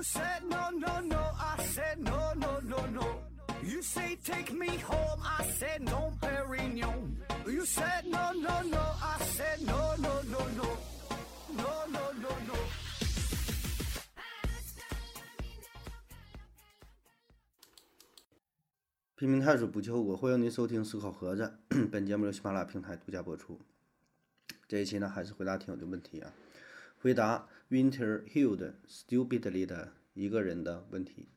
[0.00, 3.20] You said no, no, no, I said no, no, no, no.
[3.62, 7.18] You say take me home, I said no, Perignon.
[7.46, 10.78] You said no, no, no, I said no, no, no, no.
[11.54, 12.54] No, no, no, no.
[19.16, 20.16] 拼命探索，不计后果。
[20.16, 21.58] 欢迎您收听《思考盒子》，
[21.90, 23.60] 本节目由喜马拉雅平台独家播出。
[24.66, 26.32] 这一期呢，还是回答听友的问题啊，
[27.02, 31.28] 回答 Winter Hill Stupidly 的一个人的问题。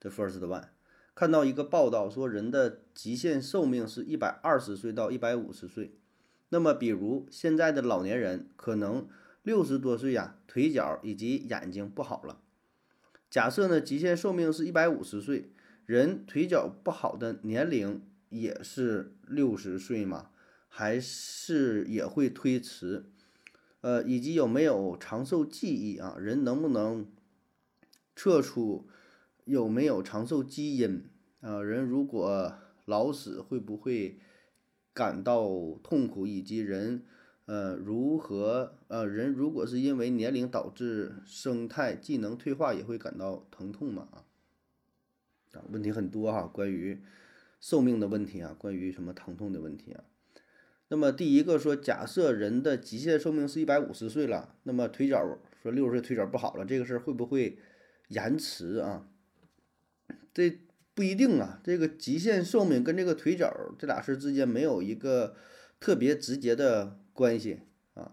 [0.00, 0.68] The first one，
[1.14, 5.94] 看到一个报道说，人的极限寿命是一百二十岁到一百五十岁。
[6.50, 9.08] 那么，比如现在的老年人可能
[9.42, 12.42] 六十多岁呀，腿脚以及眼睛不好了。
[13.30, 15.50] 假设呢，极限寿命是一百五十岁。
[15.86, 20.30] 人腿脚不好的年龄也是六十岁吗？
[20.68, 23.06] 还是也会推迟？
[23.80, 26.16] 呃，以及有没有长寿记忆啊？
[26.18, 27.06] 人能不能
[28.14, 28.88] 测出
[29.44, 31.04] 有没有长寿基因
[31.40, 31.62] 啊？
[31.62, 34.18] 人如果老死会不会
[34.92, 35.48] 感到
[35.82, 36.26] 痛苦？
[36.26, 37.04] 以及人
[37.46, 44.08] 呃如何呃人如果是因为年龄导致生态技能退化，也会感到疼痛吗？
[45.52, 47.02] 啊，问题很多哈，关于
[47.60, 50.04] 寿命的问题啊，关于什么疼痛的问题啊。
[50.92, 57.56] 那么第一个说，假设人的极限寿命是一百五十岁了，那么腿脚说六十岁腿脚不好了，这个事儿会不会
[58.08, 59.06] 延迟啊？
[60.34, 60.58] 这
[60.92, 65.36] 不一定啊，这个极限寿命跟这个腿脚这俩事之间没有一个
[65.78, 67.60] 特别直接的关系
[67.94, 68.12] 啊。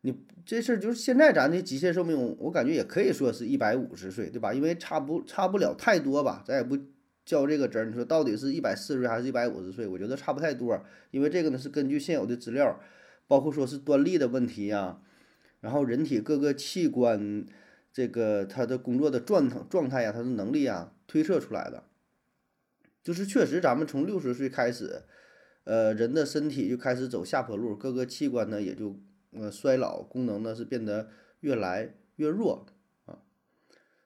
[0.00, 4.52] 你这事儿就是现在咱的极限寿命，我感觉也可以说是一百五十岁，对吧？
[4.52, 6.76] 因为差不差不了太多吧，咱也不
[7.28, 7.84] 较这个真儿。
[7.84, 9.86] 你说到底是一百四十岁还是一百五十岁？
[9.86, 12.80] 我觉得差不太多，因为这个呢是根据现有的资料，
[13.26, 15.00] 包括说是端粒的问题呀，
[15.60, 17.44] 然后人体各个器官
[17.92, 21.84] 这个它的工作的状态状态呀，它的能力啊推测出来的。
[23.04, 25.02] 就是确实咱们从六十岁开始，
[25.64, 28.98] 呃，人的身体就开始走下坡路，各个器官呢也就。
[29.30, 32.64] 呃，衰老功能呢是变得越来越弱。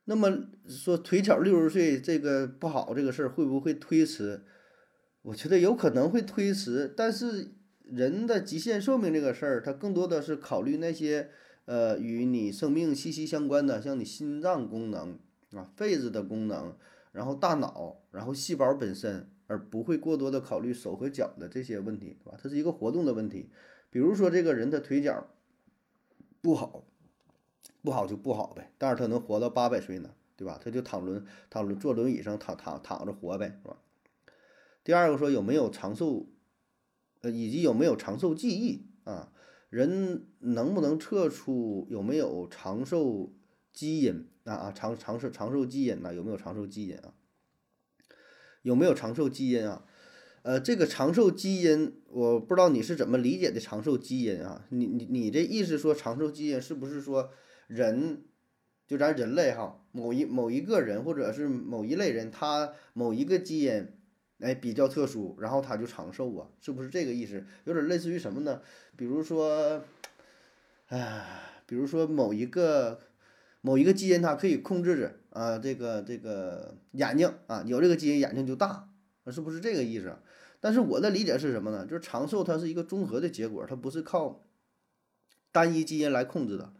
[0.05, 4.43] 那么说腿脚六十岁这个不好这个事儿会不会推迟？
[5.23, 7.53] 我觉得有可能会推迟，但是
[7.85, 11.31] 人的极限寿命这个事儿，它更多的是考虑那些
[11.67, 15.21] 呃与你生命息息相关的，像你心脏功能
[15.53, 16.75] 啊、肺子的功能，
[17.13, 22.37] 然后大脑，然后细胞本身，而不会过多的考虑手和脚的这些问题，对吧？
[22.43, 23.51] 它是一个活动的问题。
[23.91, 25.29] 比如说这个人的腿脚
[26.41, 26.87] 不好，
[27.83, 30.61] 不好就不好呗，但是他能活到八百岁呢，对吧？
[30.63, 33.77] 他就躺轮躺轮坐轮椅上躺躺躺着活呗，是吧？
[34.85, 36.27] 第二个说有没有长寿，
[37.21, 39.33] 呃，以及有没有长寿记忆啊？
[39.69, 43.33] 人能不能测出有没有长寿
[43.73, 44.73] 基因啊啊？
[44.73, 46.15] 长长寿长寿基因呢？
[46.15, 47.15] 有没有长寿基因啊？
[48.63, 49.85] 有没有长寿基因啊？
[50.43, 54.67] 呃，这个长寿基因，我不知道你是怎么理解的长寿基因啊？
[54.71, 57.31] 你你你这意思说长寿基因是不是说
[57.75, 58.23] 人，
[58.87, 63.89] 就咱人类哈，某一某一个人或者是某一类人，他某一个基因，
[64.41, 66.49] 哎比较特殊，然后他就长寿啊？
[66.61, 67.45] 是不是这个意思？
[67.65, 68.61] 有点类似于什么呢？
[68.97, 69.83] 比如说，
[70.89, 71.27] 哎，
[71.67, 73.01] 比如说某一个
[73.61, 78.89] 某一个基因，它可以控制着啊，这个这个眼睛啊，有这个基因眼睛就大。
[79.31, 80.17] 是不是这个意思？
[80.59, 81.87] 但是我的理解是什么呢？
[81.87, 84.43] 就是长寿它是一个综合的结果，它不是靠
[85.53, 86.73] 单一基因来控制的，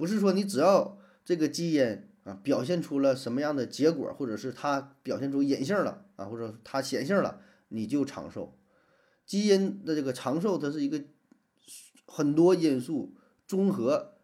[0.00, 8.56] 不是说你只要这个基因啊表现出了什么样的结果，或者是它表现出隐性了啊，或者它显性了，你就长寿。
[9.26, 11.04] 基因的这个长寿，它是一个
[12.06, 13.14] 很多因素
[13.46, 14.14] 综合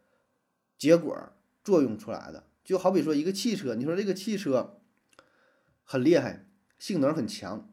[0.79, 1.15] 结果
[1.63, 2.45] 作用出来的。
[2.65, 4.81] 就好比说一个汽车，你说这个汽车
[5.85, 6.45] 很厉害。
[6.79, 7.71] 性能很强，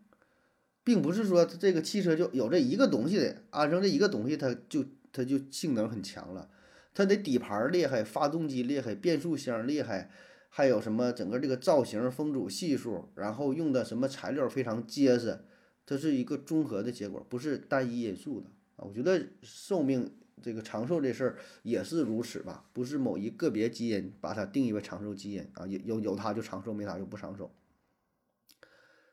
[0.81, 6.49] 并不是说这个汽车就有这一个东西的，安上这一个东西，它就它就性能很强了。
[6.93, 10.11] 它的底盘厉害，发动机厉害，变速箱厉害，
[10.49, 15.39] 还有什么整个这个造型、风阻系数，然后用的什么材料非常结实，
[15.85, 18.85] 它是一个综合的结果，不是单一因素的啊。
[18.85, 27.51] 我觉得寿命这个长寿这事儿也是如此吧，不是某一个别基因把它定义为长寿基因啊，有有有它就长寿，没它就不长寿。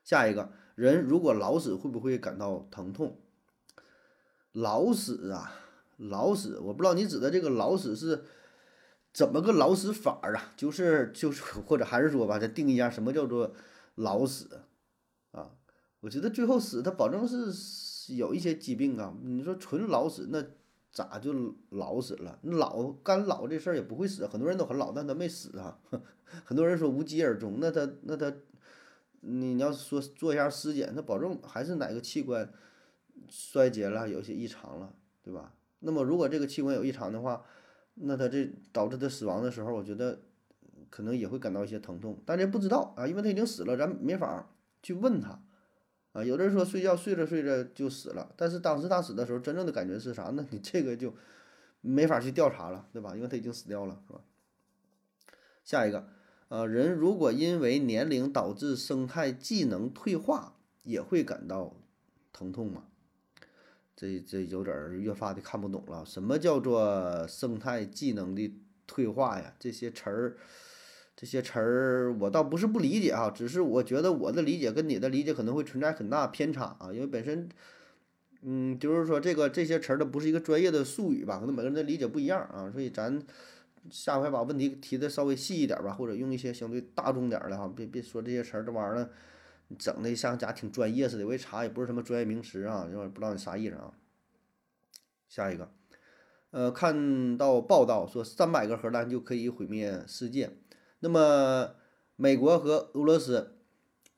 [0.05, 3.19] 下一个人如果老死会不会感到疼痛？
[4.53, 5.53] 老死啊，
[6.09, 8.25] 老死，我不知道你指的这个老死是
[9.13, 10.53] 怎么个老死法儿啊？
[10.57, 13.53] 就是就是，或者还是说吧，再定义一下什么叫做
[13.97, 14.63] 老死
[15.33, 15.51] 啊？
[16.01, 19.15] 我觉得最后死他保证是有一些疾病啊。
[19.23, 20.43] 你说纯老死，那
[20.91, 22.39] 咋就老死了？
[22.43, 25.79] 老干老这事儿也不会死，很多人都很老，但他没死啊。
[26.45, 28.33] 很多人说无疾而终，那他那他，
[29.21, 32.51] 你要说做一下尸检，他保证还是哪个器官
[33.29, 35.53] 衰竭了，有些异常了，对吧？
[35.81, 37.45] 那么如果这个器官有异常的话，
[37.95, 40.21] 那他这导致他死亡的时候，我觉得
[40.89, 44.49] 可能也会感到一些疼痛，但是不知道啊，因为他已经死了，咱没法
[44.83, 45.43] 去问他
[46.13, 46.25] 啊。
[46.25, 50.31] 有的人说睡觉睡着睡着就死了，但是当时他死的时候，真正的感觉是啥？
[50.35, 51.15] 那 你这个就
[51.81, 53.15] 没法去调查了，对吧？
[53.17, 54.21] 因为他已经死掉了，是吧？
[55.65, 56.09] 下一个，
[56.49, 61.77] 呃，人如果因为年龄导致生态技能退化，也会感到
[62.33, 62.85] 疼痛吗？
[64.01, 66.03] 这这有点儿越发的看不懂了。
[66.07, 68.51] 什么叫做生态技能的
[68.87, 69.53] 退化呀？
[69.59, 70.37] 这些词儿，
[71.15, 76.91] 这些词儿，我倒不是不理解啊，只是我觉得我的理解跟你的理解可能会存在很大偏差啊。
[76.91, 77.47] 因为本身，
[78.41, 82.71] 嗯，就是说这个这些词儿它不是一个专业的术语吧，可能每个人的理解不一样啊。
[82.73, 83.23] 所以咱
[83.91, 89.11] 下回把问题提的稍微细一点吧，或者用一些相对大众点的哈，别别说这些词儿这玩意儿。
[89.79, 93.93] 整的像家挺专业似的，我一查也不是什么专业名词啊，因为不知道你啥意思啊。
[95.29, 95.73] 下一个，
[96.51, 100.57] 呃，看到报道说三百个核弹就可以毁灭世界，
[100.99, 101.77] 那么
[102.17, 103.59] 美国和俄罗斯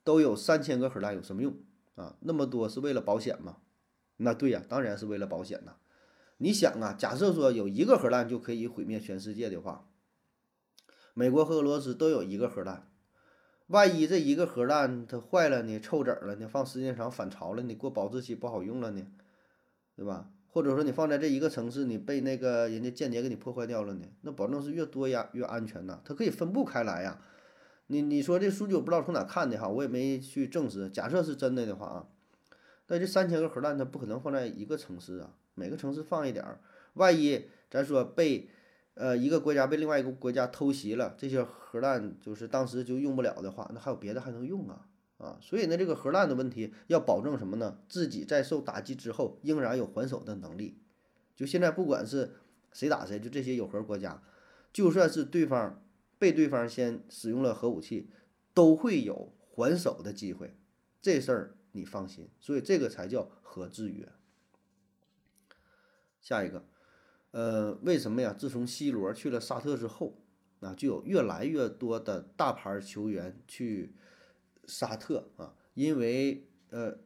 [0.02, 1.54] 都有三千个核弹，有什么用
[1.96, 2.16] 啊？
[2.20, 3.58] 那么多是为了保险吗？
[4.16, 5.76] 那对呀，当然是为了保险呐。
[6.38, 9.88] 你想啊，假设说有一个核弹就可以毁灭全世界的话，
[11.12, 12.88] 美国和俄罗斯都有一个核弹。
[13.68, 19.06] 万一这一个核弹它坏了呢，臭籽了呢，放时间长反潮了，你过保质期不好用了呢，
[19.96, 20.28] 对吧？
[20.48, 27.20] 或者说你放在这一个城市，你被那个人家间谍给你破坏掉了呢，那保证是越多呀越安全呐，它可以分布开来呀。
[27.86, 30.90] 你你说这数据我不知道从哪看的哈，我也没去证实。
[30.90, 32.06] 假设是真的的话啊，
[32.88, 36.60] 那这三千个核弹它不可能放在一个城市啊，每个城市放一点儿，
[36.94, 38.48] 万一咱说被。
[38.94, 44.86] 呃，一个国家被另外一个国家偷袭了，这些核弹就是当时就用不了的话，那还有别的还能用啊
[45.16, 45.38] 啊！
[45.40, 47.78] 所以呢，这个核弹的问题要保证什么呢？
[47.88, 50.78] 自己在受打击之后仍然有还手的能力。
[51.34, 52.32] 就现在不管是
[52.72, 54.22] 谁打谁，就这些有核国家，
[54.72, 55.82] 就算是对方
[56.18, 58.10] 被对方先使用了核武器，
[58.52, 60.54] 都会有还手的机会。
[61.00, 64.06] 这事儿你放心，所以这个才叫核制约。
[66.20, 66.66] 下一个。
[67.32, 68.32] 呃，为什么呀？
[68.32, 70.18] 自从 C 罗去了沙特之后，
[70.60, 73.94] 啊，就有越来越多的大牌球员去
[74.64, 75.54] 沙特啊。
[75.74, 76.98] 因为呃，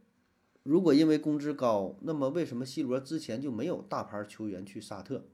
[0.65, 5.25] 如果因为工资高，那么为什么 C 罗之前就没有大牌球员去沙特？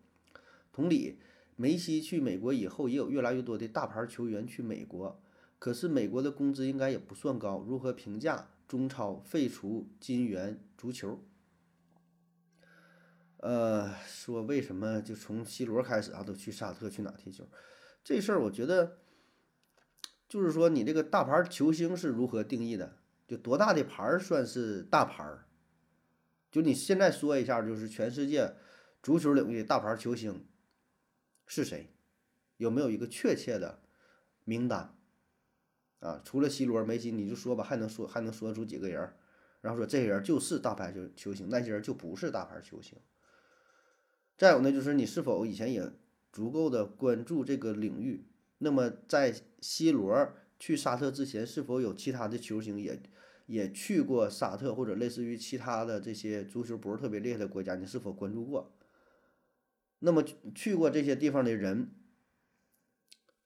[0.70, 1.18] 同理，
[1.56, 5.20] 梅西去美国以后，也有越来越多的大牌球员去美国。
[5.58, 7.64] 可是美国的工资应该也不算高。
[7.66, 11.18] 如何评价中超废除金元足球？
[13.42, 17.44] 呃，说为什么就从 C 罗开始啊，都去沙特去哪踢球？
[18.04, 18.98] 这事儿我觉得，
[20.28, 22.98] 就是说你这个大牌球星是如何定义的？
[23.26, 25.24] 就多大的牌算是大牌？
[26.52, 28.54] 就你现在说一下，就是全世界
[29.02, 30.46] 足球领域大牌球星
[31.44, 31.92] 是谁？
[32.58, 33.82] 有没有一个确切的
[34.44, 34.96] 名单？
[35.98, 39.12] 啊，除了 C 罗、梅西，你就说吧，还能说还能说出几个人？
[39.62, 42.96] 然后说这些人就是大牌球球星，那些人就不是大牌球星。
[44.42, 45.88] 再有呢，就是你是否以前也
[46.32, 48.26] 足够的关注这个领域？
[48.58, 53.00] 那么在 C 罗去沙特之前，是否有其他的球星也
[53.46, 57.76] 也去过沙特，或者类似于其他的这些足球不是特别厉害的国家？
[57.76, 58.74] 你是否关注过？
[60.00, 61.92] 那么去过这些地方的人，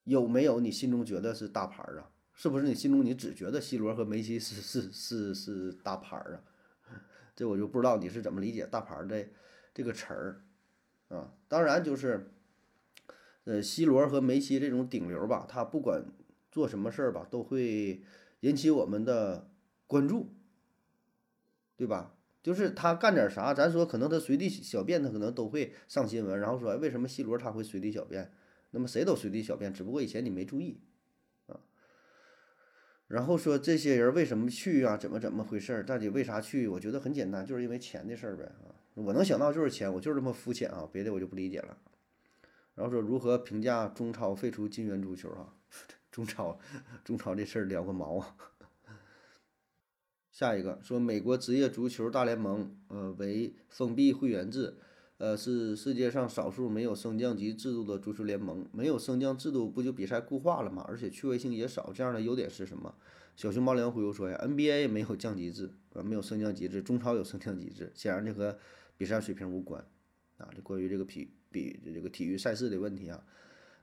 [0.05, 2.09] 有没有你心中觉得是大牌啊？
[2.33, 6.41] 是不是你心中你只觉得 C 罗和梅西是是是是大牌啊？
[7.37, 9.29] 这我就不知道你是怎么理解“大牌”的
[9.75, 10.43] 这个词儿。
[11.09, 12.31] 啊，当然就是，
[13.45, 16.05] 呃，C 罗和梅西这种顶流吧，他不管
[16.51, 18.03] 做什么事儿吧，都会
[18.41, 19.51] 引起我们的
[19.87, 20.29] 关注，
[21.77, 22.13] 对吧？
[22.43, 28.33] 就是他干点啥，咱说可能他随地小便，他可能都会上新闻，然后说为什么 C 罗他会随地小便？
[28.71, 30.81] 那么谁都随地小便，只不过以前你没注意
[31.49, 31.59] 啊。
[33.09, 34.97] 然后说这些人为什么去啊？
[34.97, 35.83] 怎么怎么回事？
[35.83, 36.69] 到底为啥去？
[36.69, 38.76] 我觉得很简单，就是因为钱的事儿呗啊。
[38.97, 41.77] 我能想到就是钱，我就是这么肤浅啊，别的我就不理解了。
[42.75, 45.53] 然后说如何评价中超废除金元足球啊？
[46.11, 46.59] 中超，
[47.05, 48.37] 中超这事儿聊个毛啊！
[50.33, 54.77] 下一个说美国职业足球大联盟，呃，为封闭会员制，
[55.19, 58.67] 呃，是世界上少数没有升降级制度的足球联盟。
[58.73, 60.83] 没有升降制度不就比赛固化了吗？
[60.89, 62.95] 而且趣味性也少，这样的优点是什么？
[63.37, 68.59] 小熊猫梁回复说呀，NBA 没有降级制，啊，没有升降级制，中超有升降级制，显然这和
[68.97, 69.85] 比赛水平无关，
[70.39, 73.23] 啊，这关于这个比比这个体育赛事的问题啊。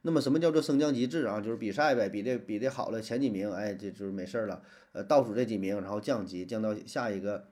[0.06, 1.40] 那么什么叫做升降机制啊？
[1.40, 4.62] 就是比赛呗，比的比的好了前几名，哎，这就是没事儿了。
[4.92, 7.48] 呃，倒数这几名，然后降级降到下一个，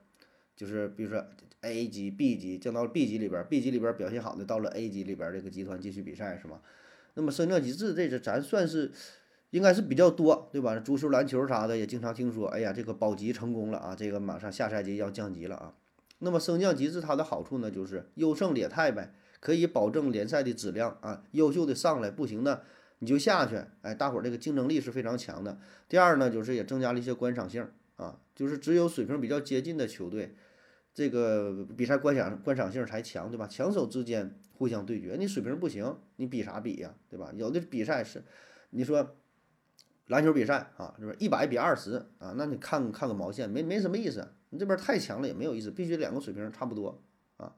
[0.55, 1.25] 就是比如说
[1.61, 6.59] A 级、B 级降到 B 级里边，B 级里边表现好的到了 A 级里边这个集团继续比赛是吗？
[7.13, 8.91] 那么升降机制这是咱算是
[9.51, 10.77] 应该是比较多，对吧？
[10.79, 15.73] 足球、篮球啥的也经常听说，哎呀，这个保级成功了啊，这个马上下赛季要降级了啊。
[16.21, 19.13] 那么升降机制它的好处呢，就是优胜劣汰呗。
[19.39, 22.61] 可以保证联赛的质量啊，优秀的上来，不行的
[22.99, 25.57] 你就下去，哎，大伙儿这个竞争力是非常强的。
[25.89, 30.35] 第二呢，就是也增加了一些观赏性啊，就是只有水平比较接近的球队，
[30.93, 33.47] 这个比赛观赏观赏性才强，对吧？
[33.47, 37.31] 强手之间互相对决，你水平不行，你比啥比呀，对吧？
[37.35, 38.23] 有的比赛是，
[38.69, 39.15] 你说
[40.05, 42.35] 篮球比赛啊，是不是一百比二十啊？
[42.37, 44.27] 那你看看个毛线，没没什么意思。
[44.51, 47.01] 你这边太强了也没有意思，必须两个水平差不多
[47.37, 47.55] 啊。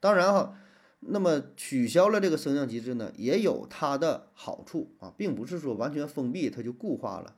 [0.00, 0.58] 当然哈。
[1.04, 7.34] 那么取消了这个升降机制呢，也有它的好处啊，并不是说完全封闭它就固化了。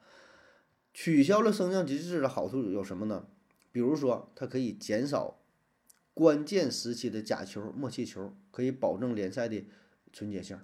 [0.92, 3.26] 取消了升降机制的好处有什么呢？
[3.72, 5.40] 比如说，它可以减少
[6.12, 9.64] 关键时期的假球、默契球，可以保证联赛的
[10.12, 10.58] 纯洁性。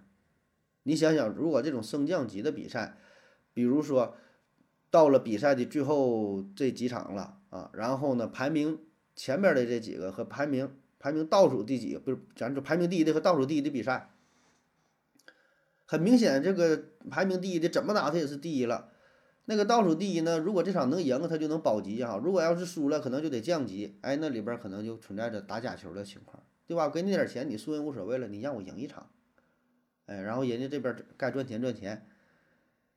[0.83, 2.99] 你想想，如果这种升降级的比赛，
[3.55, 4.15] 比如说
[4.91, 8.81] 到了比赛的最后这几场了啊，然后呢，排名
[9.15, 10.75] 前边的这几个和排名。
[11.03, 12.01] 排名倒数第几个？
[12.01, 14.11] 不是，咱说排名第一的和倒数第一的比赛，
[15.87, 18.93] 很明显，这个排名第一的怎么打他也是第一了。
[19.47, 22.21] 那个倒数第一呢，如果这场能赢，他就能保级哈。
[22.23, 23.97] 如果要是输了，可能就得降级。
[24.03, 26.91] 哎，那里边可能就存在着打假球的情况，对吧？
[26.91, 29.09] 给你点钱，你输赢无所谓了，你让我赢一场，
[30.05, 32.07] 哎，然后人家这边该赚钱赚钱，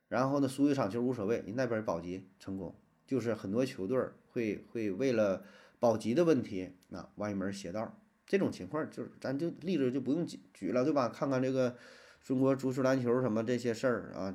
[0.10, 2.76] 然后呢，输一场球无所谓，你那边保级成功，
[3.08, 3.98] 就是很多球队
[4.34, 5.46] 会会为了。
[5.80, 11.10] 保级的问题，那歪门邪道，这种情况就是咱就例子就不用举举了，对吧？
[11.10, 11.76] 看看这个
[12.24, 14.34] 中国足球、篮球什么这些事儿啊，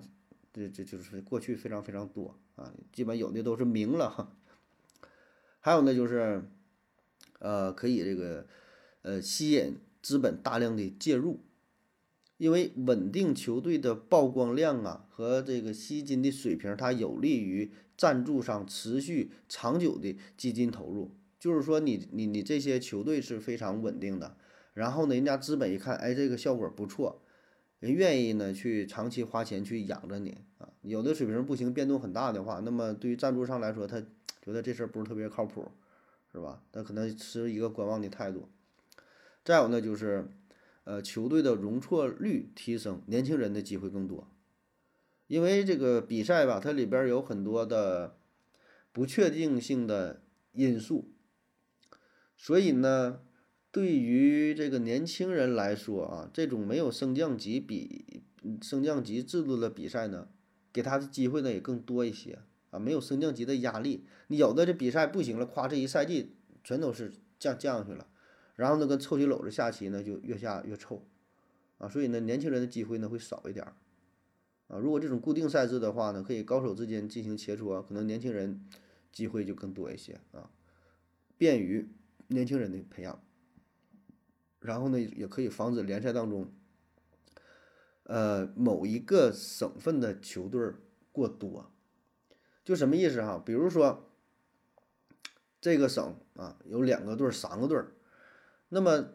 [0.52, 4.36] 这这就是过去非常非常多啊，基本有的都是明了哈。
[5.60, 6.42] 还有呢，就是
[7.38, 8.46] 呃，可以这个
[9.00, 11.40] 呃吸引资本大量的介入，
[12.36, 21.10] 因为稳定球队的曝光量啊和这个吸金的水平，它有利于赞助商持续长久的基金投入。
[21.38, 24.36] 就是说，你你你这些球队是非常稳定的，
[24.72, 27.22] 然后呢，人家资本一看，哎，这个效果不错，
[27.78, 30.68] 人愿意呢去长期花钱去养着你啊。
[30.82, 34.00] 有的水平不行，变动很大的话，那么对于赞助商来说，他
[34.42, 35.70] 觉得这事儿不是特别靠谱，
[36.32, 36.62] 是吧？
[36.72, 38.48] 他可能持一个观望的态度。
[39.44, 40.28] 再有呢，就是
[40.82, 44.26] 呃，球队的容错率提升，年轻人的机会更多，
[45.28, 48.16] 因为这个比赛吧，它里边有很多的
[48.90, 51.12] 不确定性的因素。
[52.36, 53.20] 所以呢，
[53.70, 58.22] 对于这个年轻人来说啊，这种没有升降级比
[58.62, 60.28] 升降级制度的比赛呢，
[60.72, 62.38] 给他的机会呢也更多一些
[62.70, 64.06] 啊，没有升降级的压力。
[64.28, 68.06] 你有的这比赛不行了，夸这一赛季全都是降降去了，
[68.56, 71.04] 然后呢跟臭棋篓子下棋呢就越下越臭
[71.78, 73.66] 啊，所以呢年轻人的机会呢会少一点
[74.68, 74.78] 啊。
[74.78, 78.64] 如果这种固定赛制的话呢，可以高手之间进行切磋，可能年轻人
[79.10, 80.48] 机会就更多一些啊，
[81.36, 81.90] 便于。
[82.30, 83.24] 年轻人的培养，
[84.60, 86.52] 然后呢，也可以防止联赛当中，
[88.02, 90.74] 呃，某一个省份的球队
[91.10, 91.72] 过多。
[92.62, 93.42] 就什么意思哈？
[93.42, 94.10] 比如说，
[95.58, 97.82] 这个省啊有两个队、三个队，
[98.68, 99.14] 那么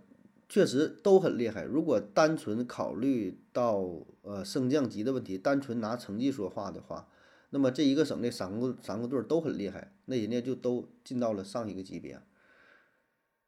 [0.49, 1.61] 确实都很厉害。
[1.63, 3.85] 如果单纯考虑到
[4.23, 7.07] 呃升降级的问题，单纯拿成绩说话的话，
[7.51, 12.19] 那么这一个省的三个三个队都很厉害，那人家就都进到了上一个级别。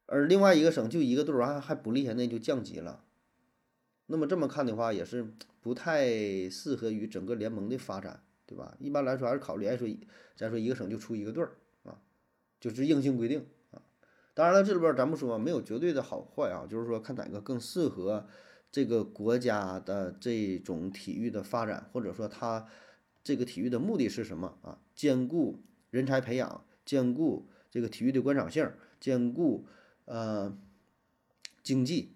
[0.06, 3.04] 而另外一个省就一个队儿还还不厉害，那就降级了。
[4.06, 8.78] 那么这么看的话，也是不太适合于整个联盟的发展，对吧？
[8.80, 9.88] 一般来说还是考虑，哎说，
[10.36, 11.54] 咱说一个省就出一个队儿
[11.86, 11.98] 啊，
[12.60, 13.82] 就是硬性规定啊。
[14.36, 18.28] 当然了，这里边咱不说没有绝对的好坏啊，就是说看哪个更适合
[18.76, 22.68] 这个国家的这种体育的发展，或者说它
[23.24, 24.80] 这个体育的目的是什么啊？
[24.94, 29.66] 兼顾人才培养，兼顾这个体育的观赏性，兼顾。
[30.04, 30.56] 呃，
[31.64, 32.16] 经济，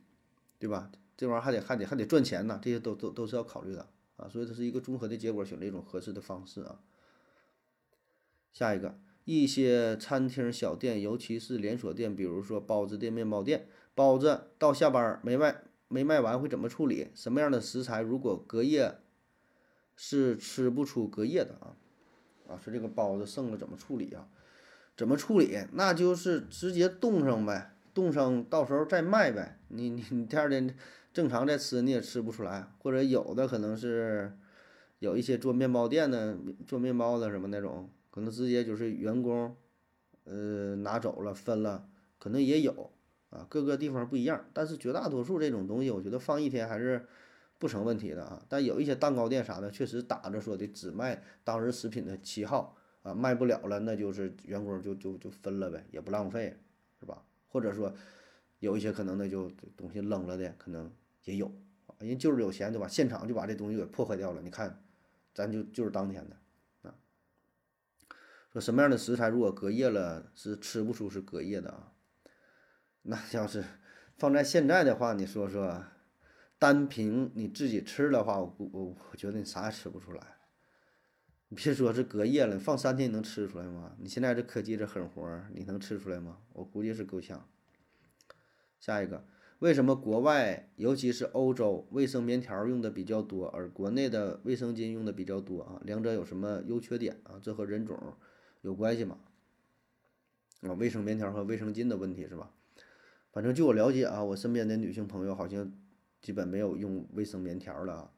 [0.59, 0.91] 对吧？
[1.15, 3.87] 这玩意儿还得还得还得赚钱呢，这些都都都是要考虑的
[4.17, 4.27] 啊。
[4.27, 6.81] 所以它是一个综合的结果，选择一种合适的方式啊。
[8.51, 17.09] 下一个，一些餐厅小店，尤其是连锁店，比如说包子店、面包店，包子到下班没卖没卖完会怎么处理？
[17.13, 18.99] 什么样的食材如果隔夜
[19.97, 21.75] 是吃不出隔夜的啊？
[22.47, 24.29] 啊，说这个包子剩了怎么处理啊？
[24.95, 25.57] 怎么处理？
[25.73, 27.75] 那就是直接冻上呗。
[27.93, 29.59] 冻上，到时候再卖呗。
[29.67, 30.73] 你你你第二天
[31.11, 34.37] 正常再吃你也吃不出来，或者有的可能是
[34.99, 39.55] 有一些做面包店的做面包的什么那种，可能直接就是员工
[40.25, 42.91] 呃拿走了分了，可能也有
[43.29, 44.45] 啊，各个地方不一样。
[44.53, 47.05] 但是绝大多数这种东西，我觉得放一天还是
[47.57, 48.43] 不成问题的啊。
[48.49, 52.75] 但有一些蛋糕店啥的，确实打着说的只卖当日食品的旗号。
[53.01, 56.59] 啊，卖不了了，那就是员工就就就分了呗，也不浪费，
[56.99, 57.23] 是吧？
[57.47, 57.95] 或者说
[58.59, 60.91] 有一些可能那就东西扔了的，可能
[61.23, 61.49] 也有，
[61.99, 62.89] 人就是有钱对吧？
[62.89, 64.41] 现场就把这东西给破坏掉了。
[64.41, 64.83] 你看，
[65.33, 66.35] 咱就就是当天的
[66.89, 66.93] 啊。
[68.51, 71.93] 说什么样的食材如果隔夜了是吃不出是隔夜的啊？
[73.01, 73.63] 那要是
[74.17, 75.83] 放在现在的话，你说说，
[76.57, 80.37] 单凭你自己吃的话，我我我觉得你啥也吃不出来。
[81.47, 83.95] 你别说是隔夜了，放三天你能吃出来吗？
[83.97, 86.37] 你现在这科技这狠活，你能吃出来吗？
[86.53, 87.49] 我估计是够呛。
[88.79, 89.25] 下一个，
[89.57, 95.81] 为什么国外尤其是欧洲卫生棉条用的比较多，而国内的卫生巾用的比较多啊？
[95.83, 97.39] 两者有什么优缺点啊？
[97.41, 97.97] 这和人种
[98.61, 99.17] 有关系吗？
[100.61, 102.51] 啊，卫生棉条和卫生巾的问题是吧？
[103.31, 105.71] 反正据我了解啊，我身边的女性朋友好像
[106.21, 108.11] 基本没有用卫生棉条了。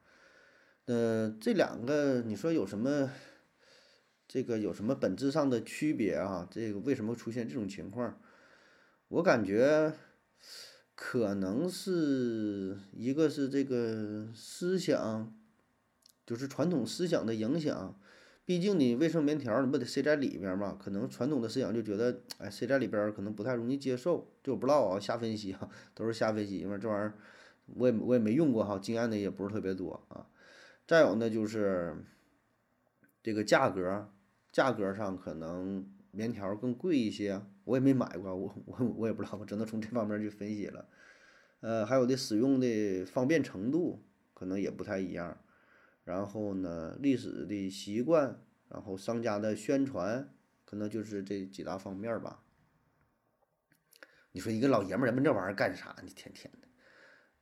[0.85, 3.11] 呃，这两个你说有什么？
[4.27, 6.47] 这个有什么本质上的区别啊？
[6.49, 8.21] 这个为什么出现这种情况？
[9.09, 9.93] 我感觉
[10.95, 15.35] 可能是一个是这个思想，
[16.25, 17.99] 就是传统思想的影响。
[18.43, 20.77] 毕竟你卫生棉条你不得塞在里边嘛？
[20.77, 24.27] 可能传统的思想就觉得，哎，塞在里边可能不太容易接受。
[24.43, 27.13] 这我不知道啊，瞎分析啊，都是瞎分析，因为这玩意儿
[27.75, 30.27] 我也我也没用过哈，经验的也不是特别多啊。
[30.87, 31.95] 再有呢，就是
[33.23, 34.09] 这个价格，
[34.51, 40.87] 价格上可能棉条更贵一些，我也没买过，我我我也不知道，我只能从这方面去分析了。
[41.61, 44.03] 呃，还有的使用的方便程度
[44.33, 45.37] 可能也不太一样，
[46.11, 50.29] 然后呢，历史的习惯，然后商家的宣传，
[50.65, 52.43] 可能就是这几大方面吧。
[54.33, 55.95] 你说一个老爷们儿问这玩意儿干啥？
[56.03, 56.67] 你天天的。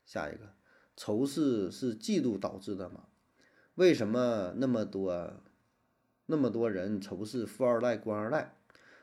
[0.06, 0.54] 下一个，
[0.96, 3.08] 仇视是嫉妒导致的吗？
[3.74, 5.42] 为什么那么多
[6.28, 8.56] 那么多人仇视富二代、官二代？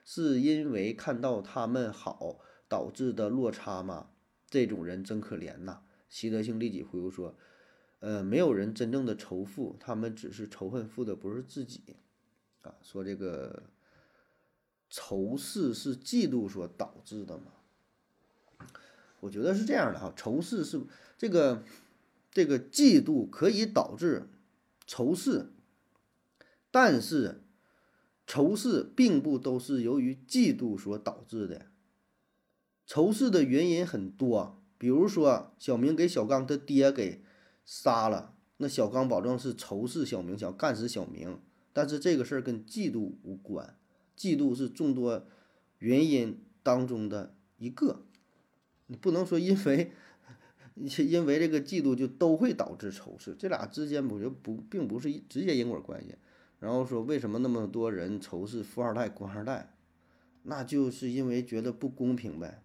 [0.04, 4.10] 是因为看到他们好导致的落差吗？
[4.48, 5.82] 这种人真可怜呐！
[6.08, 7.36] 习德性利己回复说
[8.00, 11.82] ：“呃，没有人真正的仇富，他们只是仇恨富的不是自己
[12.62, 12.74] 啊。
[12.82, 13.64] 说这个
[14.88, 17.52] 仇视是嫉妒所导致的吗？
[19.20, 20.80] 我觉得是这样的哈，仇视是
[21.16, 21.62] 这个
[22.30, 24.28] 这个嫉妒可以导致。”
[24.88, 25.50] 仇视，
[26.70, 27.42] 但是
[28.24, 31.66] 仇视并不都是由于嫉妒所导致的。
[32.86, 37.20] 仇视的原因很多，比如说小明给小刚他爹给
[37.66, 41.38] 杀了，那小刚保证是仇视小明，想干死小明。
[41.74, 43.76] 但是这个事儿跟嫉妒无关，
[44.16, 45.26] 嫉妒是众多
[45.80, 48.06] 原因当中的一个，
[48.86, 49.92] 你不能说因为。
[50.76, 56.14] 因为这个嫉妒就都会导致仇视，这俩之间我觉得不并不是直接因果关系。
[56.60, 59.74] 然后说为什么那么多人仇视富二代、官二代，
[60.42, 62.62] 那就是因为觉得不公平呗。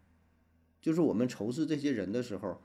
[0.82, 2.62] 就是我们仇视这些人的时候，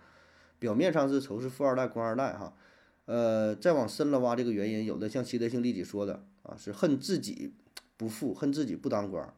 [0.59, 2.57] 表面上是仇视富二代、官二代哈，
[3.05, 7.55] 呃，再往深了挖这个原因，有的像习德性利己说的啊，是恨自己
[7.97, 9.35] 不富，恨自己不当官。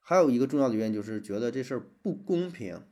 [0.00, 2.82] 还有一个重要的原因就是觉得这事儿不公平。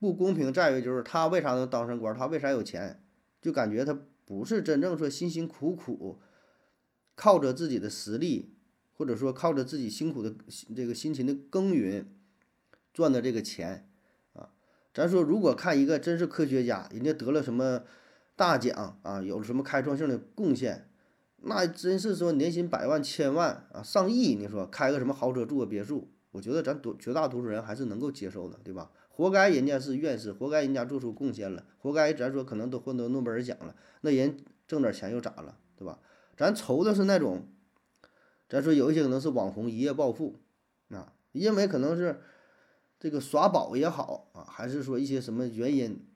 [0.00, 2.14] 不公平在于，就是他为啥能当上官？
[2.14, 3.02] 他为啥有钱？
[3.40, 6.20] 就感觉他不是真正说辛辛苦苦，
[7.14, 8.54] 靠着自己的实力，
[8.92, 10.34] 或者说靠着自己辛苦的
[10.76, 12.06] 这个辛勤的耕耘
[12.92, 13.88] 赚的这个钱。
[14.94, 17.82] 咱说，如果看一个真是科学家，人家得了什么
[18.36, 20.88] 大奖啊，有什么开创性的贡献，
[21.42, 28.92] 那真是说年薪百万、千万啊、上亿，你说开个什么豪车、住个别墅，我觉得咱多绝大多数人还是能够接受的，对吧？
[29.08, 35.98] 活该人家是院士，活该人家做出贡献了，活该咱说可能都获得诺贝尔奖了，那人挣点钱又咋了，对吧？
[36.36, 37.48] 咱愁的是那种，
[38.48, 40.40] 咱说有一些可能是网红一夜暴富，
[40.90, 42.20] 啊，因为可能是
[43.04, 46.06] 这个耍宝也好啊，还是说一些什么原因，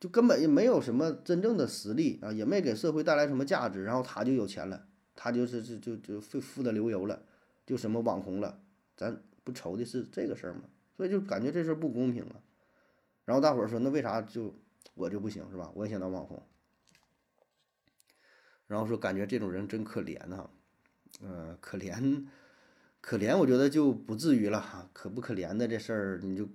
[0.00, 7.22] 就根本也没有什么真正的实力啊，也没给社会带来什么价值，然后他就有钱了，他就是就就就富富的流油了，
[7.66, 8.62] 就什么网红了，
[8.96, 10.62] 咱不愁的是这个事儿吗？
[10.96, 12.40] 所以就感觉这事儿不公平啊。
[13.26, 14.54] 然后大伙儿说：“那为啥就
[14.94, 15.70] 我就不行是吧？
[15.74, 16.42] 我也想当网红。”
[18.66, 20.48] 然后说：“感觉这种人真可怜呐，
[21.20, 22.24] 嗯，可怜，
[23.08, 24.86] 可怜，我觉得就不至于了哈。
[24.92, 26.46] 可不可怜的这事儿，你就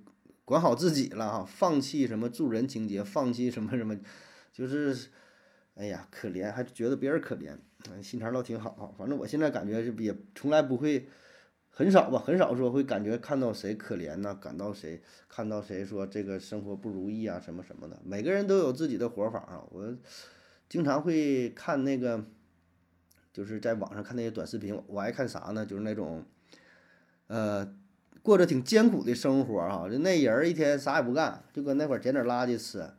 [0.45, 3.97] 管好自己了哈，放弃什么助人情节，放弃什么什么，
[4.51, 5.09] 就是，
[5.73, 7.57] 哎呀，可怜，还觉得别人可怜，
[7.89, 8.93] 嗯心肠倒挺好。
[8.95, 11.07] 反正我现在感觉是也从来不会，
[11.71, 17.99] 很少吧，很少说会感觉看到谁可怜呐、感到谁看到谁说这个生活不如意啊什么什么的。
[18.05, 19.97] 每个人都有自己的活法啊，我
[20.69, 22.23] 经常会看那个，
[23.33, 25.65] 就是在网上看那些短视频，我爱看啥呢？
[25.65, 26.23] 就是那种，
[27.33, 27.73] 呃。
[28.25, 32.89] 过着挺艰苦的生活啊，就那人一天啥也不干，就搁那块捡点垃圾吃，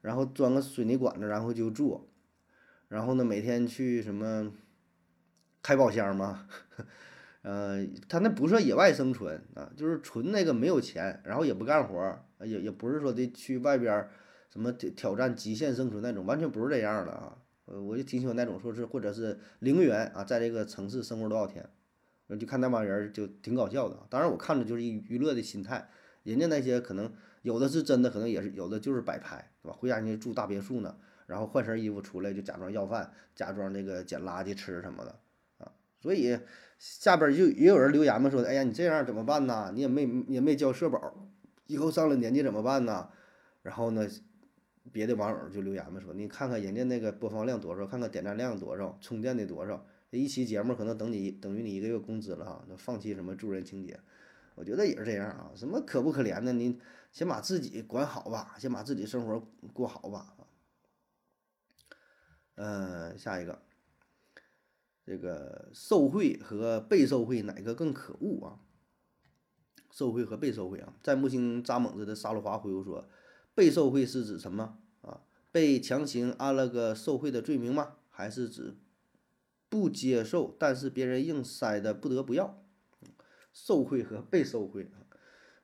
[0.00, 2.08] 然后钻个水泥管子，然后就住，
[2.88, 4.50] 然后呢每天去什么
[5.62, 6.46] 开宝箱嘛，
[7.42, 14.08] 呃，他那不算野外生存啊，就是纯那个没有钱，然后也不干活，也也不是说的去外边
[14.48, 17.36] 什么挑挑战极限生存那种，完全不是这样的啊。
[17.66, 21.68] 呃，我就挺喜欢那种说是或者是零元啊，在这个城市生活多少天。
[22.28, 25.88] 我就看那帮人就挺搞笑的，当然我看着就是娱乐的心态，
[26.22, 29.76] 人家那些可能有的是真的，可能也是有的就是摆拍，对吧？
[29.78, 35.18] 回家人家住大别墅呢，然后换身衣服出来就假装要饭，假装那个捡垃圾吃什么的
[35.58, 35.72] 啊。
[36.00, 36.38] 所以
[36.78, 39.70] 下边就也有人留言嘛，说的哎呀你这样怎么办呢？
[39.74, 41.28] 你也没也没交社保，
[41.66, 43.08] 以后上了年纪怎么办呢？
[43.62, 44.08] 然后呢，
[44.90, 49.84] 别的网友就留言嘛，说你看看人家那个播放量多少，看看点赞量多少，充电的多少。
[50.12, 53.98] 这一期节目可能等你等于你一个月工资了哈，那放弃什么助人情节，
[54.54, 55.50] 我觉得也是这样啊。
[55.56, 56.52] 什么可不可怜的？
[56.52, 56.78] 你
[57.10, 59.40] 先把自己管好吧，先把自己生活
[59.72, 60.36] 过好吧。
[62.56, 63.62] 嗯，下一个，
[65.06, 68.60] 这个受贿和被受贿哪个更可恶啊？
[69.90, 73.08] 受贿和被受贿啊，在木星扎猛子的沙鲁华回复说，
[73.54, 75.22] 被受贿是指什么啊？
[75.50, 77.94] 被强行安了个受贿的罪名吗？
[78.10, 78.76] 还是指？
[79.72, 82.62] 不接受，但是别人硬塞的不得不要，
[83.54, 84.90] 受贿和被受贿，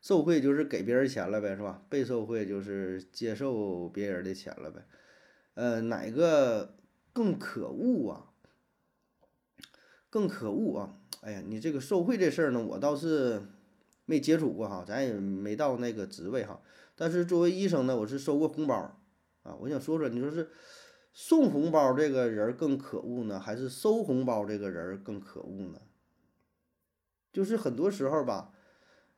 [0.00, 1.84] 受贿就是给别人钱了呗，是吧？
[1.90, 4.86] 被受贿就是接受别人的钱了呗。
[5.52, 6.74] 呃，哪个
[7.12, 8.32] 更可恶啊？
[10.08, 10.96] 更可恶啊！
[11.20, 13.42] 哎呀，你这个受贿这事儿呢，我倒是
[14.06, 16.62] 没接触过哈，咱也没到那个职位哈。
[16.96, 18.98] 但是作为医生呢，我是收过红包
[19.42, 19.54] 啊。
[19.60, 20.48] 我想说说，你说是。
[21.20, 25.80] 送红包这个人更可恶呢，还是收红包这个人更可恶呢？
[27.32, 28.52] 就是很多时候吧，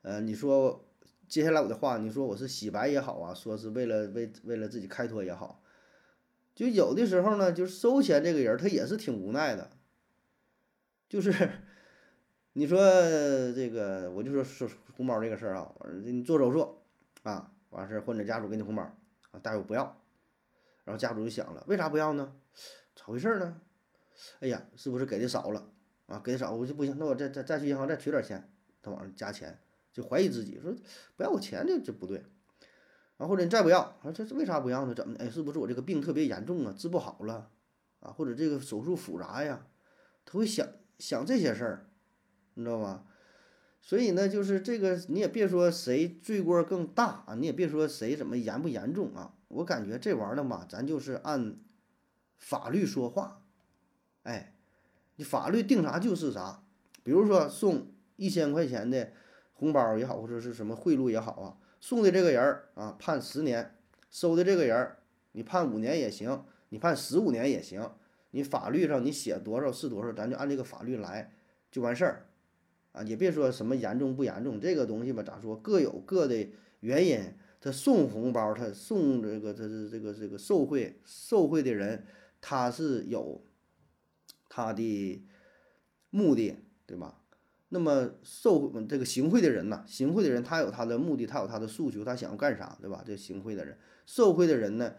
[0.00, 0.88] 呃，你说
[1.28, 5.62] 接下来我的话，你说我是洗白也好啊，说是为了为为了自己开脱也好，
[6.54, 9.68] 就有的时候呢，就是收钱这个人他也是挺无奈的，
[11.06, 11.50] 就是
[12.54, 12.78] 你说
[13.52, 15.70] 这个，我就说收红包这个事儿啊，
[16.02, 16.78] 你做手术
[17.24, 18.84] 啊，完事儿患者家属给你红包
[19.32, 19.99] 啊，大夫不要。
[20.90, 22.33] 然后家属就想了，为啥不要呢？
[22.96, 23.61] 咋回事呢？
[24.40, 25.70] 哎呀，是不是给的少了
[26.07, 26.20] 啊？
[26.24, 29.57] 给的少，我就不行，那我再再再去银行再取点钱，他往上加钱，
[29.92, 30.74] 就怀疑自己说
[31.16, 32.24] 不要我钱这这不对。
[33.16, 34.92] 然后或者你再不要，啊这是为啥不要呢？
[34.92, 35.14] 怎么？
[35.20, 37.48] 哎，是不是我这个病特别严重啊，治不好了
[38.00, 38.11] 啊？
[38.11, 39.68] 或者这个手术复杂呀？
[40.24, 40.66] 他会想
[40.98, 41.87] 想这些事儿，
[42.55, 43.05] 你知道吗？
[43.81, 49.37] 所以呢，就是这个你也别说谁罪过更大啊，你也别说谁怎么严不严重啊。
[49.50, 51.56] 我感觉这玩意儿嘛，咱就是按
[52.38, 53.42] 法律说话，
[54.22, 54.54] 哎，
[55.16, 56.62] 你法律定啥就是啥。
[57.02, 59.10] 比如说送一千块钱的
[59.52, 63.76] 红包也好，或者是什么贿赂也好啊，送的这个人儿啊判十年，
[64.08, 64.98] 收的这个人儿
[65.32, 67.90] 你判五年也行，你判十五年也行，
[68.30, 71.32] 你法律上你写多少是多少，咱就按这个法律来
[71.72, 72.26] 就完事儿
[72.92, 77.34] 啊，也别说什么严重不严重，这个东西吧，咋说各有各的原因。
[77.60, 82.06] 他送红包，他送这个，他是这个这个受贿受贿的人，
[82.40, 83.44] 他是有
[84.48, 85.22] 他的
[86.08, 87.22] 目的，对吧？
[87.68, 93.04] 那么受这个行贿的人呢，行贿的人他有他的目的，他有他的诉求，他想要干啥，对吧？
[93.06, 94.94] 这行贿的人，受贿的人呢，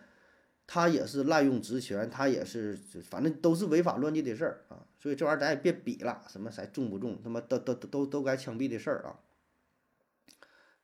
[0.68, 4.86] 他也是滥用职权，他也是反正都是违法乱纪的事儿啊。
[5.00, 9.20] 所以这玩意儿咱也别比了，什么谁重不重，他妈都都都都该枪毙的事儿啊。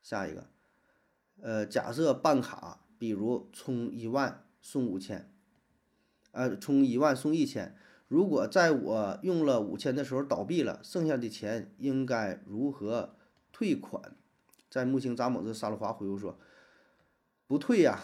[0.01, 0.49] 下一个。
[1.41, 5.31] 呃，假设办卡，比如充一万送五千，
[6.31, 7.75] 呃，充一万送一千。
[8.07, 13.15] 如果在我用了五千的时候倒闭了，剩下的钱应该如何
[13.51, 14.15] 退款？
[14.69, 16.37] 在木星扎猛子沙鲁华回复说
[17.47, 17.99] ：“不退呀，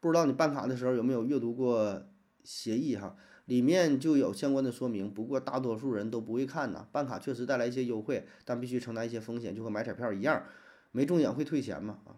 [0.00, 2.06] 不知道你办卡的时候有没有阅读过
[2.42, 3.16] 协议哈？
[3.44, 5.12] 里面就有相关的说明。
[5.12, 6.88] 不过大多数人都不会看呐。
[6.90, 10.44] 办卡确实带来一些优惠，但必须承担一些风险，就和买彩票一样，
[10.92, 11.98] 没中奖会退钱吗？
[12.06, 12.16] 啊？”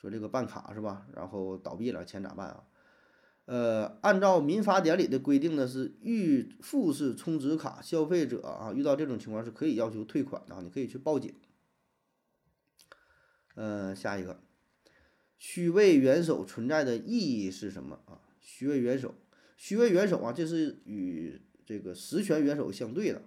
[0.00, 1.06] 说这个办卡是吧？
[1.14, 2.64] 然后倒闭了，钱咋办啊？
[3.44, 11.34] 呃，按照民法典里的规定呢，是预付式充值卡，消费者啊遇到这种情况是可以要求退款的，你可以去报警。
[13.56, 14.40] 呃，下一个，
[15.36, 18.22] 虚位元首存在的意义是什么啊？
[18.38, 19.14] 虚位元首，
[19.56, 23.22] 虚位元首啊，这是与这个实权元首相对的，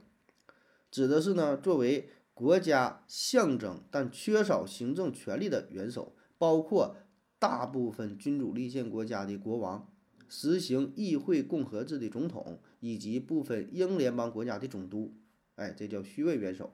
[0.90, 6.98] 指的是呢，作为国家象征但缺少行政权力的元首，包括
[7.40, 9.90] 大部分君主立宪国家的国王，
[10.28, 15.14] 实行议会共和制的总统，以及部分英联邦国家的总督。
[15.56, 16.74] 哎，这叫虚位元首。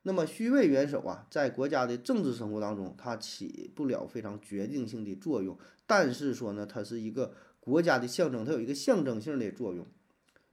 [0.00, 5.58] 那么虚位元首啊，在国家的政治生活当中，它起不了非常决定性的作用。
[5.86, 9.86] 但是说呢，它是一个国家的象征，它有一个象征性的作用。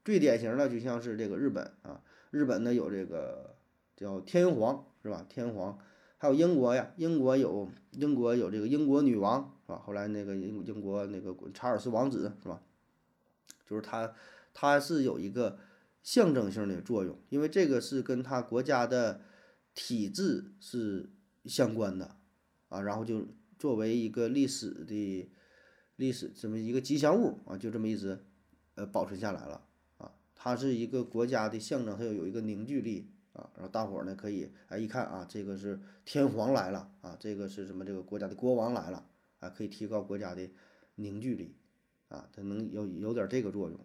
[0.03, 3.55] 最典型的就像是这个日本啊，日本呢有这个
[3.95, 5.25] 叫天皇是吧？
[5.29, 5.79] 天皇，
[6.23, 9.81] 还有英国呀，英国有英国有这个英国女王是吧？
[9.85, 12.61] 后来那个英英国那个查尔斯王子是吧？
[13.67, 14.13] 就是他，
[14.53, 15.59] 他是有一个
[16.01, 19.19] 象征性的作用，因为这个是跟他国家的。
[19.75, 21.09] 体制是
[21.45, 22.15] 相关的
[22.69, 23.25] 啊，然后就
[23.57, 25.31] 作为一个历史的
[25.95, 28.23] 历史这么一个吉祥物啊，就这么一直
[28.75, 29.65] 呃保存下来了
[29.97, 30.11] 啊。
[30.35, 33.49] 它是一个国家的象征，它要有一个凝聚力啊。
[33.55, 39.05] 然后大伙儿呢可以哎一看啊，这个是天皇来了啊，这个是什么这个国家的国王来了
[39.39, 40.49] 啊，可以提高国家的
[40.95, 41.55] 凝聚力
[42.07, 43.79] 啊，它能有有点这个作用。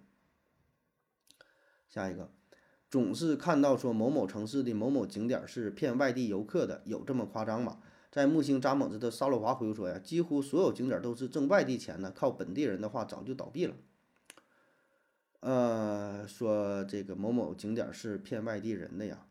[1.89, 2.31] 下一个。
[2.91, 7.83] 总是看到说某某城市的某某景点是骗外地游客的，有这么夸张吗？
[8.11, 13.75] 在木星扎猛子的沙洛华回复说呀，几乎所有景点都是挣外地钱的，靠本地人的话早就倒闭了。
[15.41, 19.27] 呃，说这个某某景点是骗外地人的呀，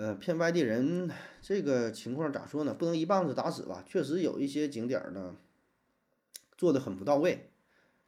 [0.00, 1.10] 呃，骗外地人
[1.42, 2.72] 这个情况咋说呢？
[2.72, 3.84] 不能一棒子打死吧？
[3.86, 5.36] 确实有一些景点呢
[6.56, 7.50] 做的很不到位。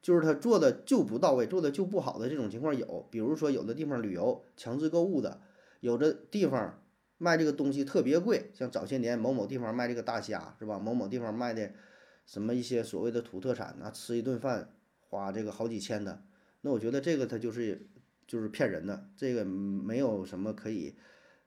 [0.01, 5.39] 就是他做的就不到位，做的就不好的这种情况有，比如说有的地方旅游强制购物的，
[5.81, 6.83] 有的地方
[7.19, 10.79] 卖这个东西特别贵，像早些年某某地方卖这个大虾是吧？
[10.79, 11.71] 某某地方卖的
[12.25, 16.23] 什么一些所谓的土特产啊，吃一顿饭花这个好几千的，
[16.61, 17.87] 那我觉得这个他就是
[18.25, 20.95] 就是骗人的，这个没有什么可以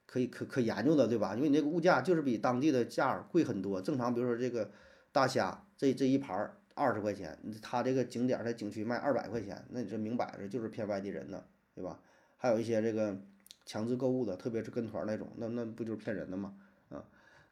[0.06, 1.34] 可以可可研究的，对吧？
[1.34, 4.70] 因为你那个物价就是比当地的价贵很多，正常比如说这个
[5.12, 6.52] 大虾这这一盘。
[6.78, 11.42] 二十块钱，他这个景点在景区卖二百块钱，那你这明摆着就是骗外地人的，
[11.74, 11.98] 对吧？
[12.36, 13.18] 还有一些这个
[13.64, 16.54] 强制购物的，特别是跟团那种，那那不就是骗人的吗？
[16.90, 17.02] 啊，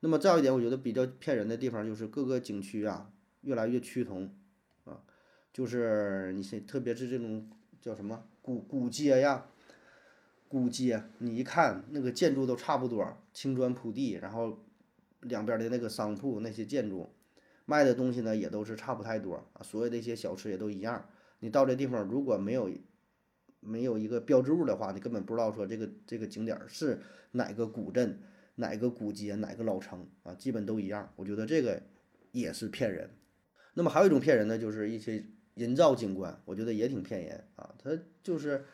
[0.00, 4.30] 那么再有一点，我觉得比较骗人的地方就是各个景区啊越来越趋同，
[4.84, 5.00] 啊，
[5.54, 7.48] 就是你是特别是这种
[7.80, 9.46] 叫什么古古街呀，
[10.48, 14.64] 古街，你一看那个建筑都差不多，青砖铺地，然后
[15.20, 17.10] 两边的那个商铺那些建筑。
[17.66, 21.08] 卖的东西呢也都是差不太多啊，所有的一些小吃也都一样。
[21.40, 22.70] 你到这地方如果没有
[23.60, 27.00] 没有一个标志物的话，你根本不知道说这个这个景点是
[27.32, 28.20] 哪个古镇、
[28.56, 31.10] 哪个古街、哪个老城啊，基本都一样。
[31.16, 31.80] 我觉得这个
[32.32, 33.08] 也是骗人。
[33.72, 37.74] 那么还有一种骗人呢，就是一些人造景观，我觉得也挺骗人啊。
[37.82, 38.66] 它就是，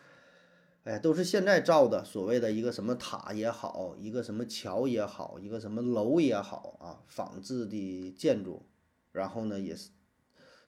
[0.84, 8.66] 哎，都是现在造的，所谓的一个什么塔也好，一个什么桥也好，一个什么楼也好啊，仿制的建筑。
[9.12, 9.90] 然后呢，也是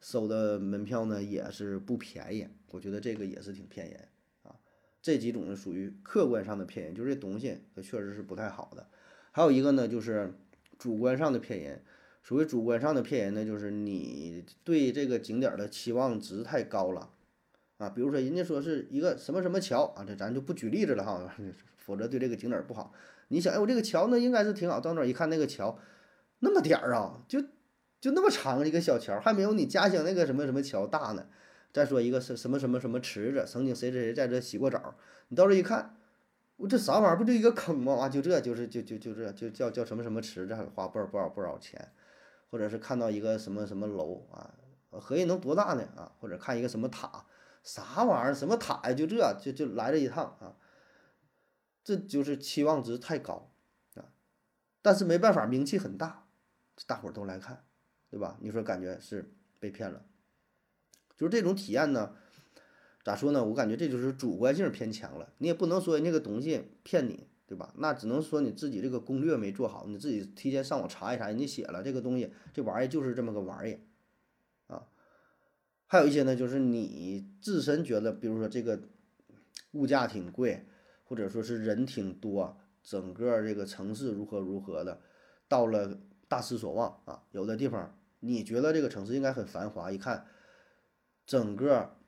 [0.00, 2.46] 收的门票呢，也是不便宜。
[2.72, 4.08] 我觉得这个也是挺骗人
[4.42, 4.56] 啊。
[5.00, 8.88] 这几种呢属于客观上的骗人，就这东西它确实是不太好的。
[9.30, 10.34] 还有一个呢，就是
[10.78, 11.82] 主观上的骗人。
[12.22, 17.10] 所谓主观上的骗人呢，就是你对这个景点的期望值太高了
[17.82, 17.92] 啊。
[17.94, 21.34] 比如说人家说是一个什么什么桥啊，这咱就不举例子了哈，
[21.76, 22.92] 否则对这个景点不好。
[23.28, 25.78] 你想，哎，我这个桥呢应该是挺好，到那儿一看那个桥
[26.40, 27.42] 那么点儿啊，就。
[28.02, 31.28] 就那么长一个小桥，还没有你家乡那个什么什么桥大呢。
[31.72, 34.96] 再说一个什什么什么什么池子，曾经谁谁谁在这洗过澡，
[35.28, 35.94] 你到这一看，
[36.56, 37.16] 我这啥玩意儿？
[37.16, 37.94] 不就一个坑吗？
[37.94, 41.92] 啊，就这就是就就就这就叫叫什么什么池子，还花不少不少不少钱。
[42.50, 44.50] 或者是看到一个什么什么楼啊，
[44.90, 45.84] 合计能多大呢？
[45.94, 47.24] 啊，或者看一个什么塔，
[47.62, 48.34] 啥玩意儿？
[48.34, 48.94] 什么塔呀？
[48.94, 50.56] 就这就就来这一趟啊，
[51.84, 53.52] 这就是期望值太高
[53.94, 54.12] 啊。
[54.80, 56.26] 但是没办法，名气很大，
[56.86, 57.64] 大伙儿都来看。
[58.10, 58.36] 对吧？
[58.42, 60.04] 你说感觉是被骗了，
[61.16, 62.14] 就是这种体验呢？
[63.02, 63.42] 咋说呢？
[63.42, 65.32] 我感觉这就是主观性偏强了。
[65.38, 67.72] 你也不能说那个东西骗你，对吧？
[67.78, 73.80] 那只能说你自己这个攻略没做好，你自己提前上网查一查，人家写了这个东西，这玩意儿就是这么个玩意儿。
[75.92, 78.80] 还有一些呢，就是你自身觉得，比如说这个
[79.72, 80.64] 物价挺贵，
[81.04, 85.02] 或者说是人挺多，整个这个城市如何如何的，
[85.46, 87.94] 到了大失所望啊，有的地方。
[88.20, 90.24] 你觉得这个城市应该很繁华，一看，
[91.26, 91.98] 整个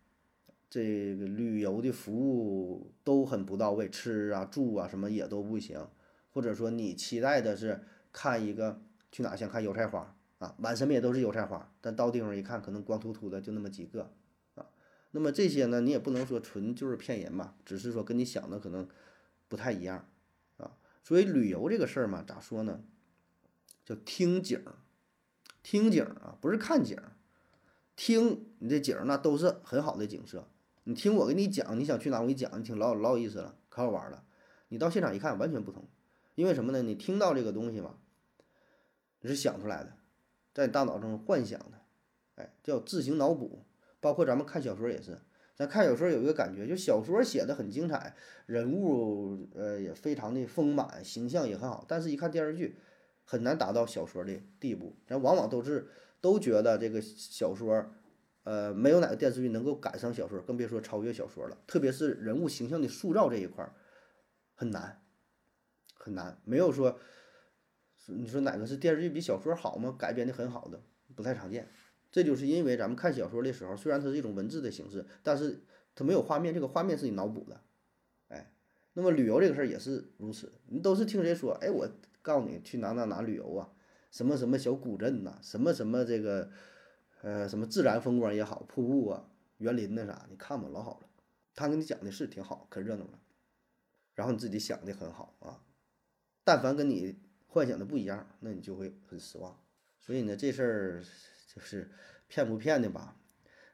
[0.71, 5.87] 这个旅游的服务都很不到位，吃啊住啊什么也都不行，
[6.33, 8.81] 或者说你期待的是看一个
[9.13, 14.13] 去哪想看油菜花啊，满什么也都是油菜花，但到地方一看，可能光秃秃的就那么几个
[14.55, 14.67] 啊。
[15.13, 18.87] 那么这些呢，你也不能说纯就是骗人吧，只是说跟你想的可能
[19.49, 20.09] 不太一样
[20.59, 20.77] 啊。
[21.03, 22.83] 所以旅游这个事儿嘛，咋说呢？
[23.85, 24.63] 叫听景，
[25.63, 26.99] 听景啊，不是看景。
[27.97, 30.49] 听你这景那都是很好的景色。
[30.83, 34.25] 你听我给你讲，你想去哪我给你讲，你听老老有意思了，可好玩了。
[34.69, 35.89] 你到现场一看完全不同，
[36.35, 36.83] 因为什么呢？
[36.83, 37.95] 你听到这个东西嘛，
[39.21, 39.97] 你是想出来的，
[40.55, 41.73] 在你大脑中幻想的，
[42.37, 43.67] 哎，叫自行脑补。
[44.01, 45.19] 包括咱们看小说也是，
[45.55, 48.15] 咱看小说有一个感觉，就小说写的很精彩，
[48.47, 52.79] 人物呃也非常的丰满，形象也很好，但是一看电视剧，
[53.25, 54.97] 很难达到小说的地步。
[55.07, 55.89] 咱往往都是
[56.21, 57.85] 都觉得这个小说。
[58.47, 61.57] 呃，没有哪个电视剧能够赶上小说，更别说超越小说了。
[61.67, 63.67] 特别是人物形象的塑造这一块，
[64.55, 65.01] 很难，
[65.95, 66.39] 很难。
[66.45, 66.99] 没有说，
[68.07, 69.95] 你说哪个是电视剧比小说好吗？
[69.99, 70.83] 改编的很好的，
[71.15, 71.69] 不太常见。
[72.11, 75.65] 这就是因为咱们看小说的时候，虽然它是一种文字的形式，但是
[75.95, 77.61] 它没有画面，这个画面是你脑补的。
[78.29, 78.53] 哎，
[78.93, 81.53] 那么旅游这个事儿也是如此，你都是听谁说？
[81.61, 81.89] 哎，我
[82.23, 83.71] 告诉你去哪哪哪旅游啊，
[84.11, 86.51] 什么什么小古镇呐，什么什么这个。
[87.23, 91.09] 呃，什么自然风光也好，瀑布啊、园林那啥，你看吧，老好了。
[91.55, 93.19] 他跟你讲的是挺好，可热闹了。
[94.13, 95.65] 然后你自己想的很好啊，
[96.45, 97.19] 但凡跟你
[97.55, 99.57] 幻想的不一样，那你就会很失望。
[100.01, 101.05] 所以呢，这事儿
[101.55, 101.89] 就是
[102.27, 103.17] 骗不骗的吧？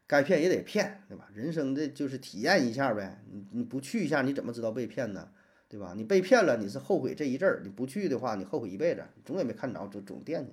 [0.07, 1.31] 该骗也得骗，对吧？
[1.33, 3.25] 人生的就是体验一下呗。
[3.31, 5.33] 你你不去一下，你怎么知道被骗呢？
[5.67, 5.95] 对吧？
[5.97, 10.53] 你被骗了，你是后悔这一阵儿；你不去的话，你后悔一辈子，总也没看着，总总惦记。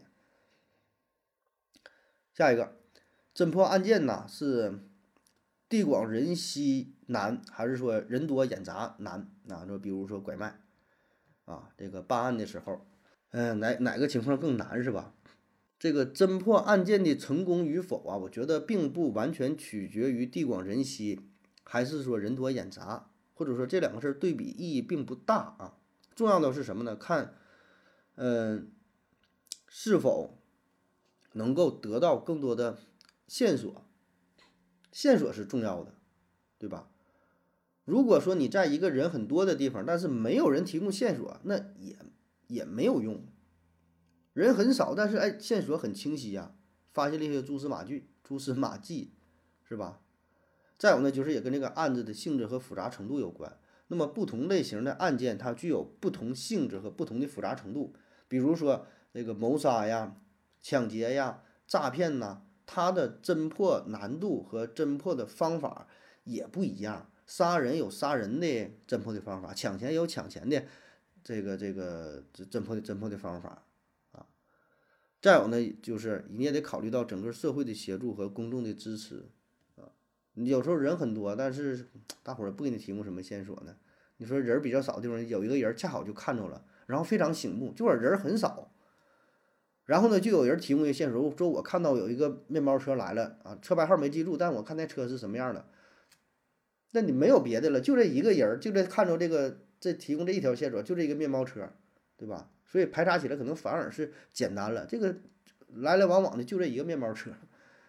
[2.33, 2.77] 下一个。
[3.35, 4.79] 侦破案件呢，是
[5.69, 9.29] 地广人稀难，还是说人多眼杂难？
[9.49, 10.59] 啊，说比如说拐卖，
[11.45, 12.87] 啊，这个办案的时候，
[13.31, 15.13] 嗯，哪哪个情况更难是吧？
[15.79, 21.21] 这个侦破案件的成功与否啊，我觉得并不完全取决于地广人稀，
[21.63, 25.77] 还是说人多眼杂，或者说这两个事儿对比意义并不大啊。
[26.15, 26.95] 重要的是什么呢？
[26.95, 27.35] 看，
[28.15, 28.71] 嗯，
[29.67, 30.39] 是否
[31.33, 32.79] 能够得到更多的。
[33.27, 33.85] 线索，
[34.89, 35.93] 线索是重要的，
[36.57, 36.89] 对吧？
[37.83, 41.97] 如果说你在一个人很多的地方，但是没有人提供线索，那也
[42.47, 43.23] 也没有用。
[44.33, 46.55] 人很少，但是哎，线索很清晰呀，
[46.93, 49.13] 发现了一些蛛丝马迹，蛛丝马迹，
[49.63, 50.01] 是吧？
[50.77, 53.57] 再有呢，就是也跟这个案子的性质和复杂程度有关。
[53.87, 57.93] 那么不同类型的案件，它具有不同性质和不同的复杂程度。
[58.27, 60.17] 比如说那个谋杀呀、
[60.59, 62.43] 抢劫呀、诈骗呐。
[62.69, 65.87] 它的侦破难度和侦破的方法
[66.25, 70.65] 也不一样，杀人有杀人的侦破的方法，抢钱有抢钱的
[71.27, 73.65] 这个这个侦破的侦破的方法
[74.13, 74.25] 啊。
[75.21, 79.25] 再有呢，就是你也得考虑到整个社会的协助和公众的支持
[79.75, 79.91] 啊。
[80.35, 81.89] 你有时候人很多，但是
[82.23, 83.75] 大伙儿不给你提供什么线索呢？
[84.15, 88.71] 你说人比较少的地方，有一个人恰好就看着了，然后非常醒目，就是人很少。
[89.83, 95.67] 然后呢，就有人提供一个线索，说我看到有一个面包车来了啊，车牌号没记住，但我看那车是什么样的。
[96.91, 101.71] 那你没有别的了，就这一个人，就这看着这个，这提供这一条线索，就这一个面包车，
[102.17, 102.51] 对吧？
[102.65, 104.85] 所以排查起来可能反而是简单了。
[104.85, 105.15] 这个
[105.75, 107.31] 来来往往的就这一个面包车，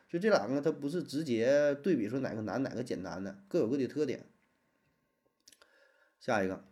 [0.08, 4.26] 所以这两个它不是直接对比说哪个难哪个简单的，各有各的特点。
[6.20, 6.64] 下一个，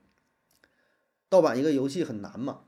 [1.29, 2.62] 盗版一个游戏很难吗？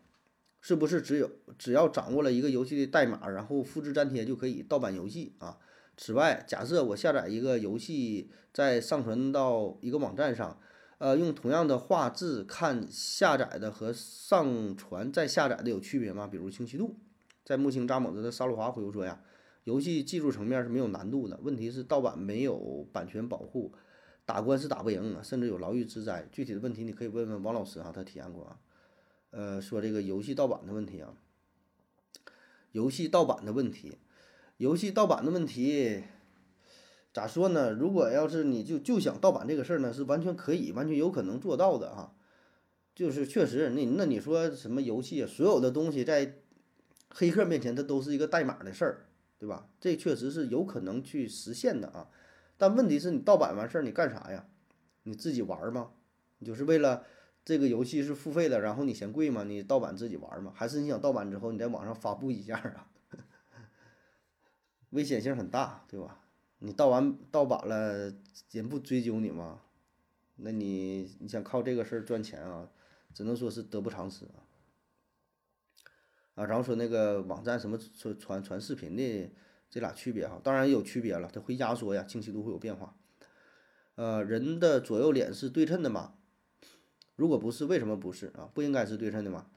[0.60, 5.58] 是不是只有只要掌握了一个游戏的代码，然后复制粘贴就可以盗版游戏啊？
[5.96, 10.60] 此外，假设我下载一个游戏，再上传到一个网站上，
[10.98, 16.26] 呃，用同样的画质看下载的和上传再下载的有区别吗？
[16.26, 16.96] 比如清晰度。
[17.44, 19.22] 在木星扎猛子的沙鲁华回复说呀，
[19.64, 23.72] 游戏技术层面是没有难度的，问题是盗版没有版权保护，
[24.26, 26.28] 打官司打不赢，甚至有牢狱之灾。
[26.32, 28.58] 具体的问题你可以问问王老师啊，他体验过啊。
[29.30, 31.14] 呃，说这个游戏盗版的问题啊，
[32.72, 33.98] 游戏盗版的问题，
[34.56, 36.02] 游戏盗版的问题，
[37.18, 37.72] 咋说呢？
[37.72, 42.14] 如果要是你就就想盗版这个事儿呢，是完全可以、完全有可能做到的哈。
[42.94, 46.36] 就是确实，那那你说什么游戏，所有的东西在
[47.10, 49.06] 黑客面前，它都是一个代码的事儿，
[49.36, 49.66] 对吧？
[49.80, 52.08] 这确实是有可能去实现的啊。
[52.56, 54.46] 但问题是你盗版完事儿，你干啥呀？
[55.02, 55.90] 你自己玩吗？
[56.38, 57.02] 你就是为了？
[57.44, 59.42] 这个游戏是付费的，然后你嫌贵吗？
[59.42, 60.52] 你盗版自己玩吗？
[60.54, 62.86] 还是你想盗版之后你在网上发布一下啊？
[64.90, 66.20] 危险性很大，对吧？
[66.60, 68.12] 你盗完盗版了，
[68.50, 69.60] 人不追究你吗？
[70.36, 72.70] 那你你想靠这个事儿赚钱啊，
[73.12, 74.46] 只能说是得不偿失啊。
[76.34, 79.32] 啊，然后说那个网站什么传传传视频的
[79.68, 82.96] 这俩区别哈，当然有区别了，它会压缩呀，清晰度会有变化。
[83.96, 86.14] 呃，人的左右脸是对称的吗？
[87.16, 88.48] 如果不是，为什么不是啊？
[88.54, 89.50] 不应该是对称的吗？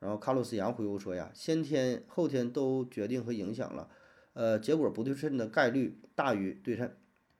[0.00, 3.88] 然后卡洛斯杨回复说呀，先天后天都决定和影响了，
[4.34, 6.90] 呃，结果不对称的概率大于对称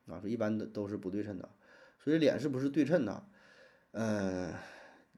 [0.07, 1.49] 啊，说一般的都是不对称的，
[1.99, 3.27] 所以脸是不是对称的？
[3.93, 4.53] 呃，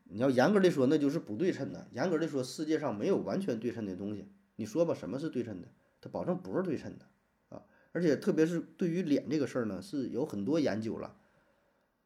[0.05, 1.87] 你要严格的说，那就是不对称的。
[1.93, 4.29] 严格的说，世界上没有完全对称的东西。
[4.57, 5.69] 你说吧，什么是对称的？
[6.01, 7.07] 它保证不是对称的
[7.49, 7.63] 啊！
[7.93, 11.17] 而且特别是对于脸这个事儿呢，是有很多研究了。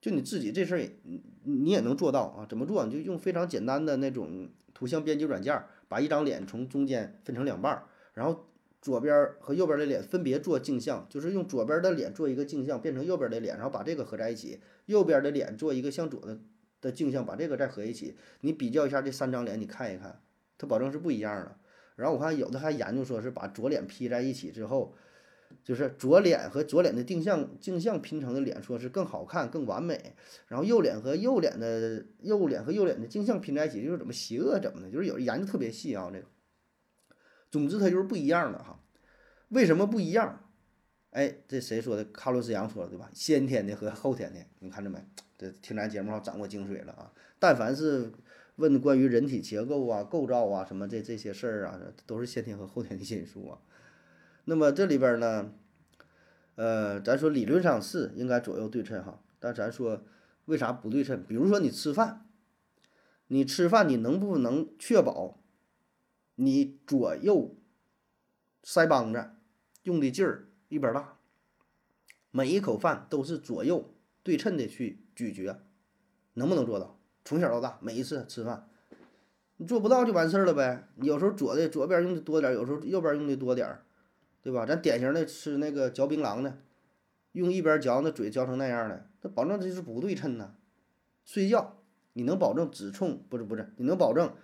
[0.01, 2.47] 就你自己这事儿，你你也能做到啊？
[2.49, 2.85] 怎么做？
[2.87, 8.47] 你就用非常简单的那种图像编辑软件，把一张脸从中间分成两半，然后
[8.81, 16.39] 左边和右边的脸分别做镜像，就是用左边的脸做一个镜像，变成右边的脸，然后把这个合在一起，右边的脸做一个向左的
[16.81, 20.21] 的镜像，把这个再合一起，你比较一下这三张脸，你看一看，
[20.59, 21.57] 它保证是不一样的。
[21.97, 24.95] 然后我看有的还研究说是把左脸 P 在一起之后。
[25.65, 30.15] 就是左脸和左脸的定向镜像拼成的脸，说是更好看、更完美。
[30.47, 36.09] 然后右脸和右脸的右脸和右脸的镜像拼在一起，就是怎么邪恶怎么的，就是有的研究特别细啊。
[36.13, 36.25] 这个，
[37.51, 38.81] 总之它就是不一样的哈。
[39.49, 40.45] 为什么不一样？
[41.11, 42.05] 哎，这谁说的？
[42.05, 43.11] 卡洛斯杨说的对吧？
[43.13, 45.05] 先天的和后天的，你看着没？
[45.37, 47.11] 这听咱节目上掌握精髓了啊。
[47.41, 48.13] 但凡是
[48.55, 53.59] 问关于人体结构啊、构造啊什么这这些事儿啊，都是先天和后天的因素啊。
[54.45, 55.53] 那么这里边呢，
[56.55, 60.05] 呃，咱说理论上是应该左右对称哈，但咱说
[60.45, 61.25] 为啥不对称？
[61.27, 62.27] 比如说你吃饭，
[63.27, 65.40] 你吃饭你能不能确保
[66.43, 67.55] 你左右
[68.65, 69.31] 腮帮子
[69.83, 71.19] 用的劲儿一边大，
[72.31, 75.61] 每一口饭都是左右对称的去咀嚼，
[76.33, 76.99] 能不能做到？
[77.27, 78.69] 从小到大每一次吃饭，
[79.59, 80.89] 你做不到就完事儿了呗。
[81.03, 83.85] 有时候左的左边用的多点，有时候右边用的多点儿。
[84.43, 84.65] 对吧？
[84.65, 86.63] 咱典型的吃那个嚼槟榔的，
[87.33, 90.55] 用一边嚼，那嘴嚼成那样的，那保证这是不对称呢。
[91.27, 91.77] 睡觉
[92.15, 93.75] 你能保证只冲不是不是？
[93.77, 94.35] 你能保证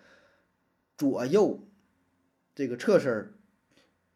[0.99, 1.66] 左右
[2.57, 3.33] 这个侧身，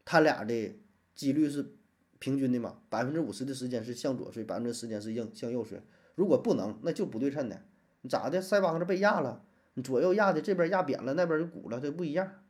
[0.04, 0.74] 他俩的
[1.14, 1.76] 几率是
[2.18, 2.80] 平均的嘛？
[2.88, 5.80] 百分之五十的时间是向左睡，百分之时间是向向右睡。
[6.16, 7.62] 如果不能，那就不对称的。
[8.00, 8.42] 你咋的？
[8.42, 12.42] 腮帮子被压了，你左右压的这边压扁了，那边就鼓了，这不一样，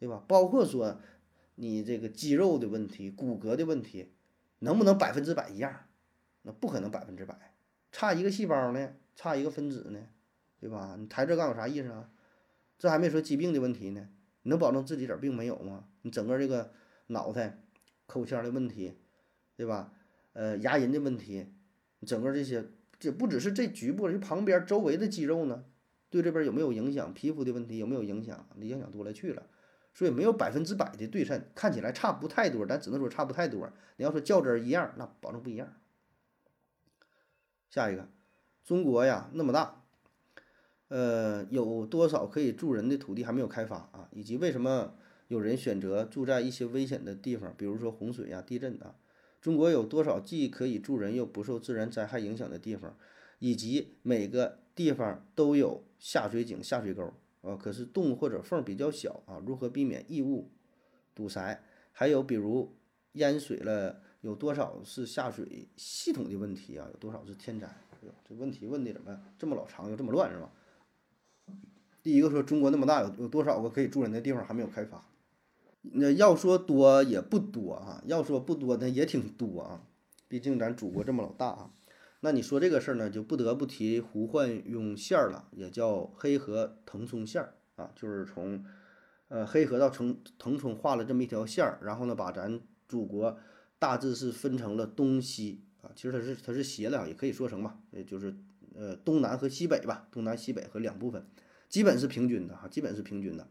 [0.00, 0.24] 对吧？
[0.26, 1.00] 包括说。
[1.56, 4.10] 你这个肌肉的问题、骨骼的问题，
[4.58, 5.72] 能不能百分之百一样？
[6.42, 7.54] 那不可能百分之百，
[7.92, 10.00] 差一个细胞呢，差一个分子呢，
[10.58, 10.96] 对吧？
[10.98, 12.10] 你抬这杠有啥意思啊？
[12.76, 14.08] 这还没说疾病的问题呢，
[14.44, 15.88] 你能保证自己点病没有吗？
[16.02, 16.72] 你整个这个
[17.08, 17.58] 脑袋、
[18.06, 18.96] 口腔的问题，
[19.56, 19.92] 对吧？
[20.32, 21.52] 呃，牙龈的问题，
[21.98, 22.64] 你整个这些，
[22.98, 25.64] 这不只是这局部，这旁边周围的肌肉呢，
[26.10, 27.12] 对这边有没有影响？
[27.12, 28.46] 皮肤的问题有没有影响？
[28.56, 29.46] 你影响多了去了。
[29.94, 33.72] 所以没有百分之百的对称，看起来差不太多，但只能说差不太多。
[33.96, 35.72] 你要说较真一样，那保证不一样。
[37.70, 38.08] 下一个，
[38.64, 39.83] 中国呀那么大，
[40.94, 44.08] 呃，有多少可以住人的土地还没有开发啊？
[44.12, 44.94] 以及为什么
[45.26, 48.94] 有人选择住在一些危险的地方，比如说洪水呀、地震啊？
[49.40, 52.96] 中国有多少既可以住人又不受自然灾害影响的地方？
[53.40, 57.12] 以及每个地方都有下水井、下水沟。
[57.42, 60.48] 啊，可是洞或者缝比较小啊，如何避免异物
[61.12, 61.60] 堵塞？
[61.90, 62.72] 还有比如
[63.14, 66.86] 淹水了，有多少是下水系统的问题啊？
[66.92, 67.68] 有多少是天灾？
[68.28, 70.52] 这问题问的怎么这么老长又这么乱是吧？
[72.04, 75.08] 第一个说中国那么大，有有多少个可以住人的地方还没有开发？
[75.80, 79.86] 那要说多也不多啊，要说不多那也挺多啊，
[80.28, 81.70] 毕竟咱祖国这么老大啊。
[82.20, 88.62] 那你说这个事儿呢，就不得不提胡焕庸线儿了，也叫黑河腾冲线儿啊，就是从
[89.28, 93.38] 呃黑河到腾腾冲画了这么一条线儿，然后呢，把咱祖国
[93.78, 98.36] 大致是分成了东西啊，其实它是它是斜的，也可以说成吧，也就是
[98.74, 101.26] 呃东南和西北吧，东南西北和两部分，
[101.74, 103.48] 基本是平均的哈，基本是平均的。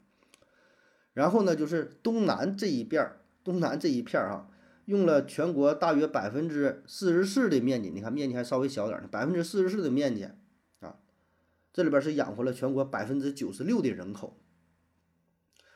[1.11, 4.49] 然后呢，就是东南这一边儿，东南这一片儿哈。
[4.85, 10.23] 用了全国大约百分之四十四的面积，你看面积还稍微小点儿呢，百分之四十四的面积
[10.79, 10.95] 啊，
[11.73, 14.39] 这里边是养活了全国百分之九十六的人口。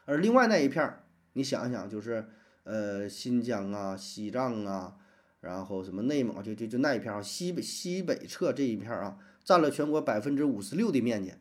[0.06, 2.30] 而另外那一片儿，你想一想，就是
[2.64, 4.96] 呃新疆啊、西藏啊，
[5.42, 11.34] 然后什么内蒙，就就就那一片儿，西北西北侧这一片儿啊，占了全国百分之五十六的面积，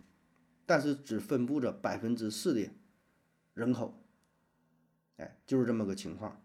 [0.66, 2.68] 但是只分布着百分之四的
[3.54, 4.02] 人口，
[5.16, 6.42] 哎，就是这么个情况。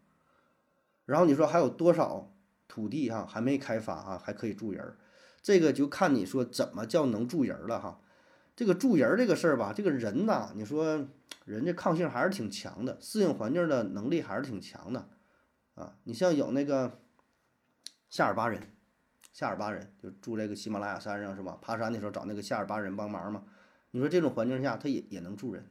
[1.05, 2.31] 然后你说还有多少
[2.67, 4.97] 土地哈还没开发啊，还可以住人儿？
[5.41, 7.99] 这个就看你说怎么叫能住人了哈。
[8.55, 11.07] 这个住人这个事儿吧，这个人呐，你说
[11.45, 15.09] 人家抗性还是挺强的，适应环境的能力还是挺强的
[15.73, 15.97] 啊。
[16.03, 17.01] 你像有那个
[18.07, 18.61] 夏尔巴人，
[19.33, 21.57] 夏尔巴人就住这个喜马拉雅山上是吧？
[21.59, 23.43] 爬山的时候找那个夏尔巴人帮忙嘛。
[23.91, 25.69] 你说这种环境下，它也也能住人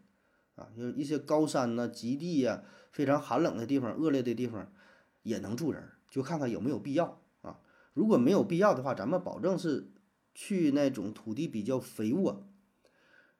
[0.54, 0.68] 啊？
[0.76, 2.62] 就是一些高山呐、极地呀、
[2.92, 4.70] 非常寒冷的地方、恶劣的地方
[5.22, 7.60] 也能住人，就看看有没有必要啊。
[7.94, 9.90] 如果没有必要的话，咱们保证是
[10.34, 12.46] 去那种土地比较肥沃。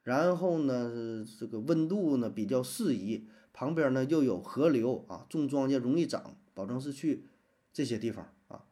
[0.03, 7.25] 然后呢，这个温度呢比较适宜，旁边呢又有河流啊，种庄稼容易长，保证是去
[7.71, 8.65] 这些地方啊。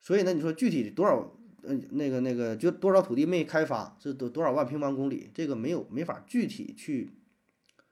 [0.00, 7.10] 所以呢，你说具体多少，嗯，那个那个就多少土地没开发，是多多少万平方公里，这个没有没法具体去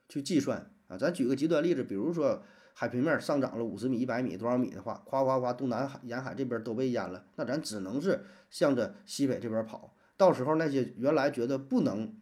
[0.09, 0.97] 去计算啊。
[0.97, 2.43] 咱举个极端例子，比如说
[2.73, 9.95] 海平面上涨了五十米、一百米多少米的话，夸夸夸东南海沿海这边都被淹了，那咱只能是向着西北这边跑。
[10.17, 12.15] 到时候那些原来觉得不能。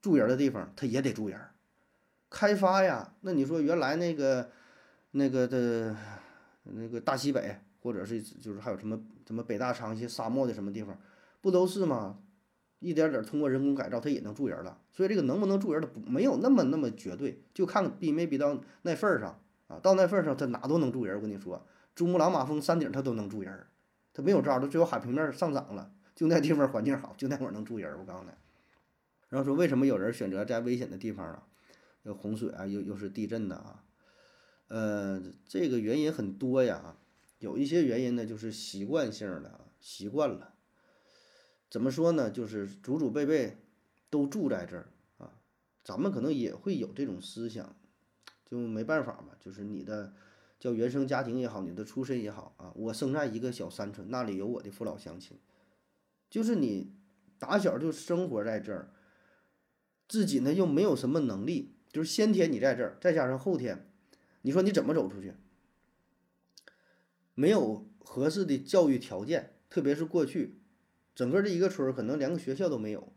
[0.00, 1.40] 住人的地方，他也得住人。
[2.28, 4.50] 开发呀，那你说原来那个
[5.12, 5.96] 那个的，
[6.64, 10.98] 那个大西北，或者是就是还有什么什么北大昌一些沙漠的什么地方，
[11.40, 12.18] 不都是吗？
[12.80, 14.78] 一点点通过人工改造，它也能住人了。
[14.92, 19.78] 所以这个能不能住人的不没有那么那么绝对，就看逼没逼到那份儿上啊。
[19.82, 21.16] 到那份儿上，它哪都能住人。
[21.16, 23.66] 我跟你说，珠穆朗玛峰山顶它都能住人，
[24.12, 27.98] 它没有招儿，它最后海平面上涨了，就那地方环境好，就那会儿能住人。
[27.98, 28.30] 我告诉你。
[29.30, 31.46] 然后说为什么有人选择在危险的地方啊？
[32.02, 33.82] 有洪水啊，又又是地震的啊，
[34.68, 36.96] 呃，这个原因很多呀。
[37.44, 40.54] 有一些原因呢，就是习惯性的啊，习惯了。
[41.68, 42.30] 怎么说呢？
[42.30, 43.58] 就是祖祖辈辈
[44.08, 44.88] 都住在这儿
[45.18, 45.30] 啊，
[45.84, 47.76] 咱们可能也会有这种思想，
[48.46, 49.34] 就没办法嘛。
[49.38, 50.14] 就是你的
[50.58, 55.38] 叫原生家庭也好，你的出身也好啊，我生在一个小山村，那里有我的父老乡亲，
[56.30, 56.94] 就是你
[57.38, 58.90] 打小就生活在这儿。
[60.08, 63.90] 自己呢又没有什么能力，就是先天你在这儿，再加上后天，
[64.40, 65.34] 你说你怎么走出去？
[67.34, 70.60] 没有合适的教育条件，特别是过去，
[71.14, 73.12] 整个这一个村儿可能连个学校都没有，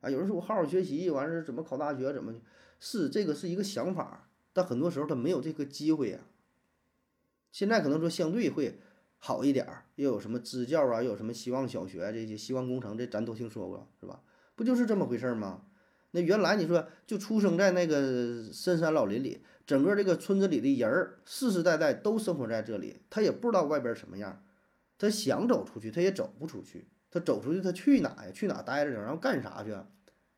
[0.00, 2.12] 啊，有人说我好好学习，完事怎么考大学？
[2.12, 2.34] 怎么
[2.80, 6.20] 是这个是一个想法，但很多时候他没有这个机会呀。
[7.52, 8.80] 现在可能说相对会
[9.18, 14.22] 好一点儿，又有什么支教啊，又有什么希望小学这些希望工程，这咱都听说过是吧？
[14.54, 15.62] 不就是这么回事吗？
[16.12, 24.44] 那原来你说就出生在那个深山老林里，整个这个村子里的人儿世世代代都生活在这里，他也不知道外边什么样，
[24.96, 28.30] 他想走出去他也走不出去，他走出去他去哪呀？
[28.32, 28.96] 去哪待着去？
[28.96, 29.76] 然后干啥去？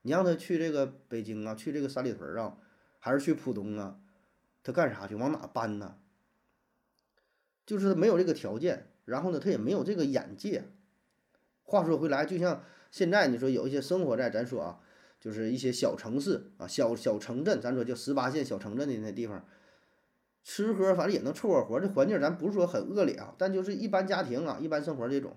[0.01, 2.57] 你让他去这个北京啊，去这个三里屯啊，
[2.99, 3.99] 还是去浦东啊？
[4.63, 5.15] 他干啥去？
[5.15, 5.97] 往哪搬呢？
[7.67, 10.65] 就是没有这个条件，然后呢，他也没有这个眼界。
[11.65, 14.81] 话说回来，就像现在你说有一些生活在咱说啊。
[15.21, 19.45] 就是一些小城市啊，小小城镇，咱说叫十八线小城镇的那地方，
[20.45, 21.81] 吃喝反正也能凑合活。
[21.81, 25.37] 这环境咱不是说很恶劣啊，但就是一般家庭啊，一般生活这种。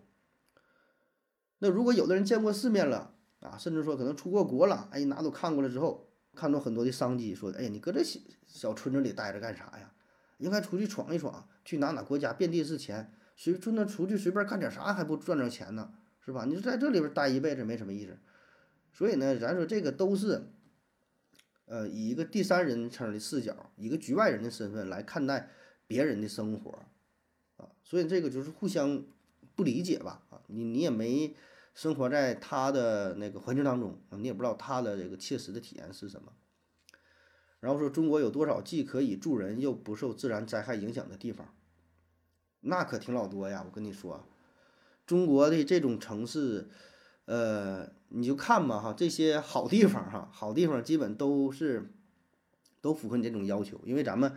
[1.59, 9.91] 那如果有的人见过世面了啊，甚至说可能出过国了，哎，哪都看过了之后，看到很多的商机，说，哎呀，你搁这小小村子里待着干啥呀？
[10.37, 15.91] 应该出去闯一闯，去哪哪国家遍地是钱，随就那出去随便干点啥还不赚着钱呢？
[16.23, 16.45] 是吧？
[16.45, 18.17] 你说在这里边待一辈子没什么意思。
[18.93, 20.43] 所以呢，咱说这个都是，
[21.65, 25.49] 呃，以一个第三人称的视角，一个局外人的身份来看待
[25.87, 26.77] 别人的生活，
[27.55, 29.03] 啊，所以这个就是互相
[29.55, 31.33] 不理解吧，啊，你你也没
[31.73, 36.33] 生活在他的那个环境当中，你也不知道他的这个切实的体验是什么。
[37.61, 41.55] 然后说中国有多少既可以住人又不受自然灾害影响的地方？
[42.59, 44.27] 那可挺老多呀，我跟你说，
[45.05, 46.67] 中国的这种城市。
[47.25, 51.93] 呃，你就看吧哈，这些好地方哈，好地方基本都是
[52.81, 54.35] 都符合你这种要求，因为咱们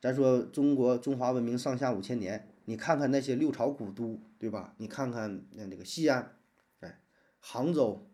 [0.00, 4.74] 咱说中国中华文明上下五千年，你看看那些六朝古都，对吧？
[4.78, 6.36] 你看看那那个西安，
[6.78, 7.00] 哎，
[7.40, 8.08] 杭州，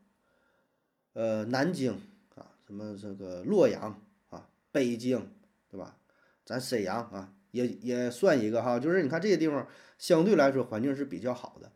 [1.12, 2.00] 呃，南京
[2.34, 5.28] 啊，什么这个洛阳啊，北京，
[5.70, 5.98] 对吧？
[6.44, 9.68] 咱沈阳啊，也也算一个哈，就是你看这些地方
[9.98, 11.70] 相对来说环境是比较好的，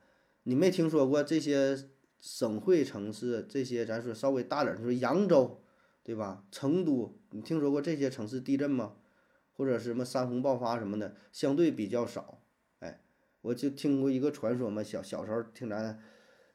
[0.45, 1.77] 你没听说过这些？
[2.21, 5.63] 省会城市这些，咱说稍微大点儿，说扬州，
[6.03, 6.45] 对吧？
[6.51, 8.97] 成都，你听说过这些城市地震吗？
[9.53, 12.43] 或者什么山洪爆发什么的，相对比较少。
[12.79, 13.03] 哎，
[13.43, 15.99] 我就听过一个传说嘛，小小时候听咱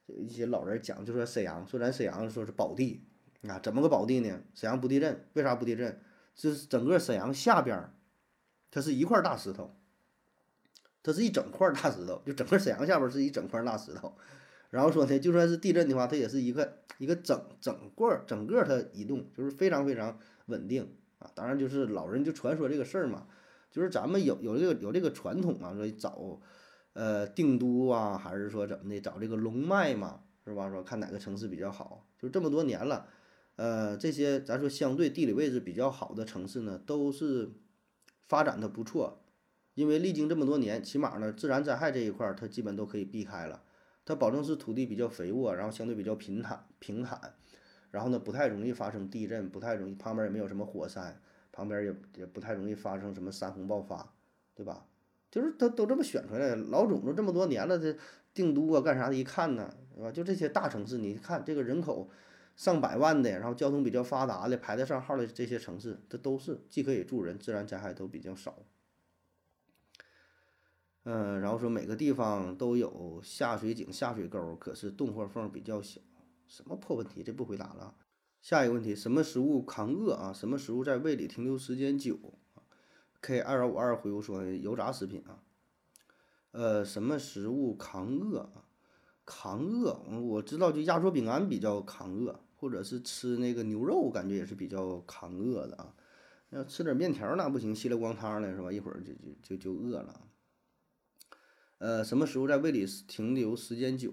[0.06, 3.04] 一些老人讲，就说沈阳，说咱沈阳说是宝地
[3.42, 4.40] 啊，怎么个宝地呢？
[4.54, 6.00] 沈阳不地震，为啥不地震？
[6.34, 7.94] 就是整个沈阳下边儿，
[8.70, 9.74] 它是一块大石头，
[11.02, 14.16] 它是一整块大石头，就整个沈阳下边是一整块大石头。
[14.70, 21.30] 然后说呢，就算是地震的话，它也是一个一个整整个整个它移动，就是非常非常稳定啊。
[21.34, 23.26] 当然就是老人就传说这个事儿嘛，
[23.70, 26.40] 就是咱们有有这个有这个传统啊，说找
[26.94, 30.68] 呃定都啊，还是说怎么的找这个龙脉嘛，是吧？
[30.70, 33.06] 说看哪个城市比较好，就这么多年了，
[33.56, 37.52] 呃，这些咱说相对地理位置比较好的城市呢，都是
[38.28, 39.22] 发展的不错，
[39.74, 43.62] 因为历经这么多年，起码呢自然灾害这一块儿它基本都可以避开了。
[44.06, 47.34] 它保证是土地比较肥沃，然后相对比较平坦平坦，
[47.90, 51.20] 然后呢不太容易发生地震，不太容易旁边也没有什么火山，
[51.52, 54.14] 旁边也也不太容易发生什么山洪爆发，
[54.54, 54.86] 对吧？
[55.28, 57.94] 就是都都这么选出来的，老总都这么多年了，这
[58.32, 59.14] 定都啊干啥的？
[59.14, 60.12] 一看呢，是吧？
[60.12, 62.08] 就这些大城市，你看这个人口
[62.54, 68.56] 上百万的，然后交通比较发达的，排得上号的这些城市，这都是既可以住人，自然灾害都比较少。
[71.08, 76.00] 嗯，然后说每个地方都有下水井、下水沟，可是洞或缝比较小。
[76.48, 77.22] 什么破问题？
[77.22, 77.94] 这不回答了。
[78.40, 80.32] 下一个问题，什么食物抗饿啊？
[80.32, 82.18] 什么食物在胃里停留时间久
[83.20, 85.38] ？K 二幺五二回复说油炸食品啊。
[86.50, 88.64] 呃，什么食物抗饿啊？
[89.24, 95.94] 抗饿，我知道就压缩饼干比较抗饿，或者是吃那个牛肉，我感觉也是比较抗饿的啊。
[96.50, 98.72] 要吃点面条那不行，稀里咣汤的是吧？
[98.72, 100.20] 一会儿就就就就饿了。
[101.78, 104.12] 呃，什么食物在胃里停留时间久？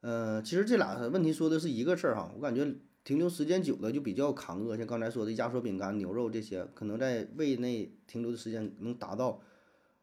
[0.00, 2.32] 呃，其实这俩问题说的是一个事儿哈。
[2.34, 2.66] 我感觉
[3.04, 9.40] 停留时间久了就比较抗饿，像刚才说的压缩饼干、牛肉这些，可能在胃内停留的时间能达到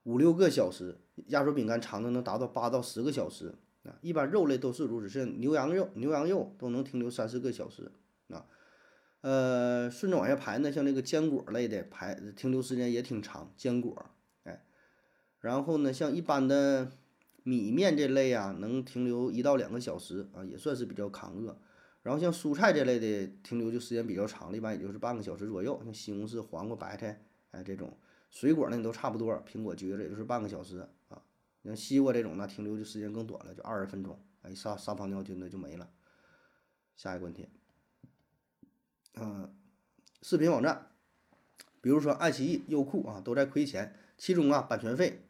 [0.03, 0.97] 五六个小时，
[1.27, 3.97] 压缩饼干长的能达到八到十个小时啊。
[4.01, 7.91] 一般肉类都是如此，像牛羊肉、牛羊肉都能停留三四个小时
[8.29, 8.45] 啊。
[9.21, 14.05] 呃，顺着往下排呢，像那个坚果类的排停留时间也挺长，坚果。
[15.45, 16.91] 然后呢，像一般的
[17.43, 21.55] 米面这类啊，能停留一到两个小时啊，也算是比较抗饿。
[22.01, 25.79] 然后像蔬菜这类的，停留就时间比较长，一般也就是半个小时左右。
[25.83, 27.21] 像西红柿、黄瓜、白菜，
[27.51, 27.95] 哎，这种
[28.31, 29.31] 水果呢都差不多。
[29.45, 30.79] 苹果、橘子也就是半个小时
[31.09, 31.21] 啊。
[31.63, 35.87] 像西瓜这种呢，停留就时间更短了，就二十分钟，哎，撒撒泡尿菌的就没了。
[36.95, 37.47] 下一个问题，
[39.13, 39.53] 嗯，
[40.23, 40.87] 视频网站，
[41.81, 45.21] 比如说爱奇艺、优酷啊，都在亏钱，其中啊，版权费。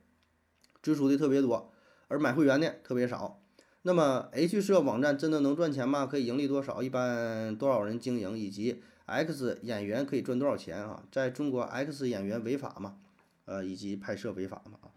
[0.86, 1.74] 支出的特别多，
[2.10, 3.42] 而买会员的特别少。
[3.82, 6.06] 那么 H 社网站真的能赚钱吗？
[6.06, 6.84] 可以盈利多少？
[6.84, 8.38] 一般多少人经营？
[8.38, 11.04] 以及 X 演员可以赚多少钱啊？
[11.12, 13.00] 在中国，X 演员违法吗？
[13.46, 14.78] 呃，以及拍摄违法吗？
[14.84, 14.94] 啊，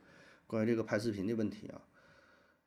[0.46, 1.80] 关于这个拍视频的问题啊，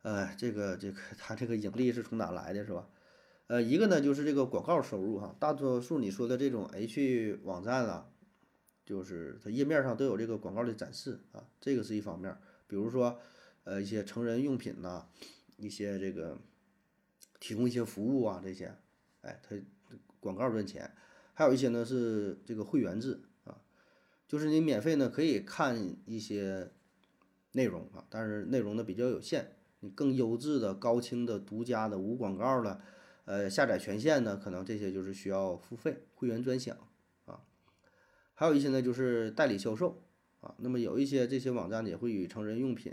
[0.01, 2.87] 呃，这个这个他这个盈利是从哪来的，是吧？
[3.45, 8.07] 呃，一个呢就是这个广告收入哈，大多数你说的这种 H 网站啊，
[8.83, 12.35] 就是它页面上都有这个广告的展示啊，这个是一方面。
[12.71, 13.19] 比如说，
[13.65, 15.05] 呃，一些成人用品呐，
[15.57, 16.39] 一些这个
[17.37, 18.73] 提供一些服务啊，这些，
[19.23, 19.57] 哎，它
[20.21, 20.89] 广告赚钱。
[21.33, 23.59] 还有一些呢是这个会员制啊，
[24.25, 26.71] 就是你免费呢可以看一些
[27.51, 29.57] 内容啊，但是内容呢比较有限。
[29.81, 32.79] 你更优质的、高清的、独家的、无广告的，
[33.25, 36.77] 呃，下载权限呢，可能这些就是需要付费会员专享
[37.25, 37.43] 啊。
[38.33, 40.01] 还有一些呢就是代理销售。
[40.41, 42.91] 啊，那么有一些这些网站也会与成人用品，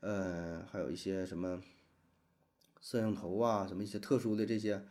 [0.00, 1.62] 呃，还有一些什么
[2.80, 4.84] 摄像头啊，什么一些特殊的这些，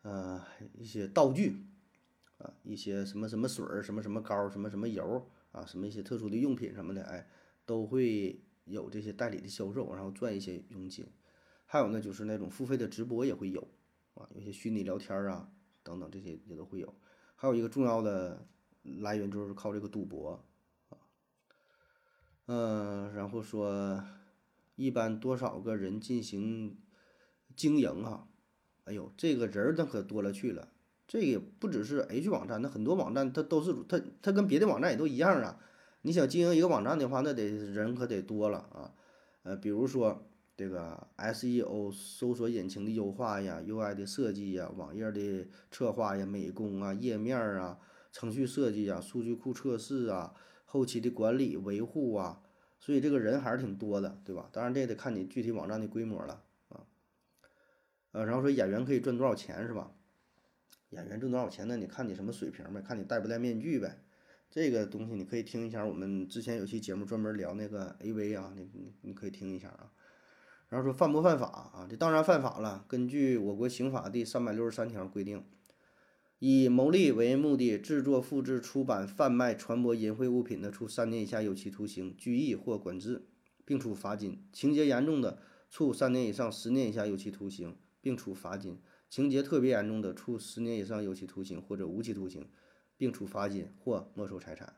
[0.00, 0.42] 呃，
[0.78, 1.66] 一些道具，
[2.38, 7.28] 啊，一些什么什么水儿，什么什么膏，什么什么油啊，什么一些特殊的用品什么的，哎，
[7.66, 11.06] 都会有这些代理的销售，然后赚一些佣金。
[11.66, 13.60] 还有呢，就是那种付费的直播也会有，
[14.14, 15.50] 啊，有些虚拟聊天啊
[15.82, 16.94] 等等这些也都会有。
[17.36, 18.46] 还有一个重要的
[19.00, 20.43] 来源就是靠这个赌博。
[22.46, 24.04] 嗯，然后说，
[24.76, 26.76] 一般多少个人进行
[27.56, 28.26] 经营啊？
[28.84, 30.68] 哎呦，这个人儿那可多了去了。
[31.06, 35.58] 这也不只是 H 网站，那很多网站它都是它它跟别的网站也都一样啊。
[36.02, 38.92] 你想经营一个网站的话，那得人可得多了啊。
[39.42, 47.78] 呃，比如说这个 SEO 搜索引擎的优化呀，UI 的设计呀，网页的策划呀，美工啊，页面啊，
[48.12, 50.34] 程序设计啊，数据库测试啊。
[50.74, 52.42] 后期的管理维护啊，
[52.80, 54.48] 所以这个人还是挺多的，对吧？
[54.50, 56.82] 当然这也得看你具体网站的规模了啊。
[58.10, 59.92] 呃，然后说演员可以赚多少钱是吧？
[60.90, 61.76] 演员挣多少钱呢？
[61.76, 64.00] 你看你什么水平呗，看你戴不戴面具呗。
[64.50, 69.92] 这个东西你可以听一下，我们之前有期节目专门聊那个 AV 啊，你你你可以听一下啊。
[70.68, 71.86] 然后说犯不犯法啊？
[71.88, 72.84] 这当然犯法了。
[72.88, 75.44] 根据我国刑法第三百六十三条规定。
[76.46, 83.24] 以牟利为目的制作、复制、出版、贩卖、传播淫秽物品的，处三年以下有期徒刑、拘役或管制，
[83.64, 85.38] 并处罚金；情节严重的，
[85.70, 88.74] 处三年以上十年以下有期徒刑，并处罚金；
[89.08, 92.46] 情节特别严重的，处十年以上有期徒刑或者无期徒刑，
[92.98, 94.74] 并处罚金或没收财产。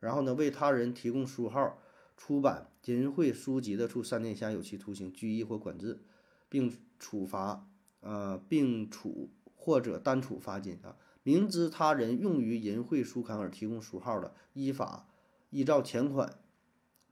[0.00, 1.82] 然后呢，为他人提供书号、
[2.16, 6.00] 出版淫秽书籍的，处三年以下有期徒刑、拘役或管制，
[6.48, 7.68] 并处罚
[8.00, 9.28] 呃，并处
[9.64, 10.96] 或者单处罚金啊。
[11.22, 15.08] 明知他人用于淫秽书刊而提供书号的，依法
[15.48, 16.38] 依照前款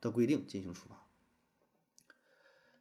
[0.02, 1.06] 的规定进行处罚。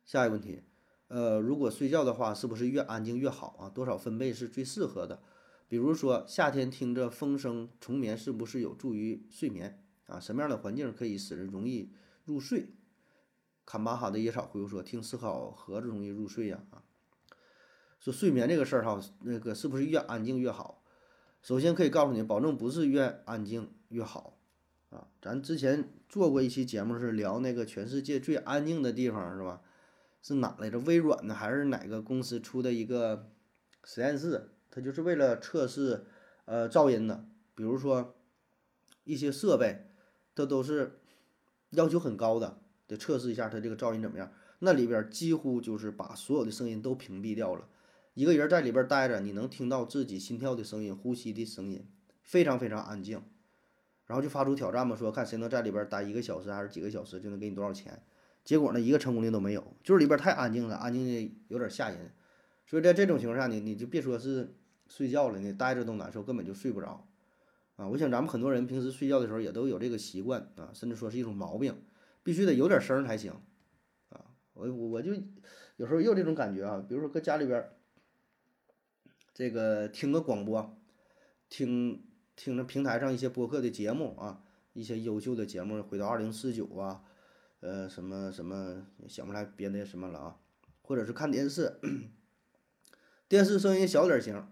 [0.04, 0.64] 下一个问题，
[1.08, 3.70] 呃，如果睡觉的话，是不是越安静越好啊？
[3.70, 5.24] 多少分贝是最适合的？
[5.70, 10.20] 比如说夏天听着风声虫眠，是不是有助于睡眠啊？
[10.20, 11.94] 什么样的环境可以使人容易
[12.26, 12.74] 入睡？
[13.64, 16.84] 坎巴哈的野草回复说，听思考盒子容易入睡呀啊。
[18.02, 20.84] 说睡眠这个事儿哈，那个是不是越安静越好？
[21.44, 24.40] 首先可以告诉你，保证不是越安静越好，
[24.90, 29.62] 啊，咱之前做过一期节目是聊那个全世界最安静的地方是吧？
[30.24, 30.80] 是哪来着？
[30.80, 33.30] 微软的还是哪个公司出的一个
[33.84, 34.50] 实验室？
[34.72, 36.06] 它就是为了测试
[36.46, 38.16] 呃噪音的，比如说
[39.04, 39.92] 一些设备，
[40.34, 41.00] 它都是
[41.72, 44.32] 要求很高的，得测试一下它这个噪音怎么样。
[44.58, 47.68] 那里边几乎就是把所有的声音都屏蔽掉了。
[48.14, 51.88] 一个人在里边待着，你能听到自己心跳的声音、呼吸的声音，
[52.22, 53.22] 非常非常安静。
[54.06, 58.04] 然后就发出挑战嘛，说看谁能在里边待一个小时还是几个小时，就能给你多少钱。
[58.44, 62.12] 结果呢，一个成功的都没有，就是里边太安静了，安静的有点吓人。
[62.66, 64.54] 所以在这种情况下，你你就别说是
[64.90, 67.08] 睡觉了，你待着都难受，根本就睡不着
[67.78, 67.88] 啊。
[67.88, 71.82] 我想咱们很多人平时睡觉的时候也都有这个习惯啊，甚至说是一种毛病，
[72.24, 73.32] 必须得有点声才行
[74.10, 74.26] 啊。
[74.54, 75.14] 我我我就
[75.78, 77.66] 有时候也有这种感觉啊，比如说搁家里边。
[79.42, 80.78] 这个听个广播，
[81.50, 82.04] 听
[82.36, 87.02] 听着平台上一些播客的节目啊，一些优秀的节目，回到二零四九啊，
[87.60, 90.38] 呃，什么什么想不来别的什么了啊，
[90.84, 91.80] 或者是看电视，
[93.28, 94.48] 电视声音小点行，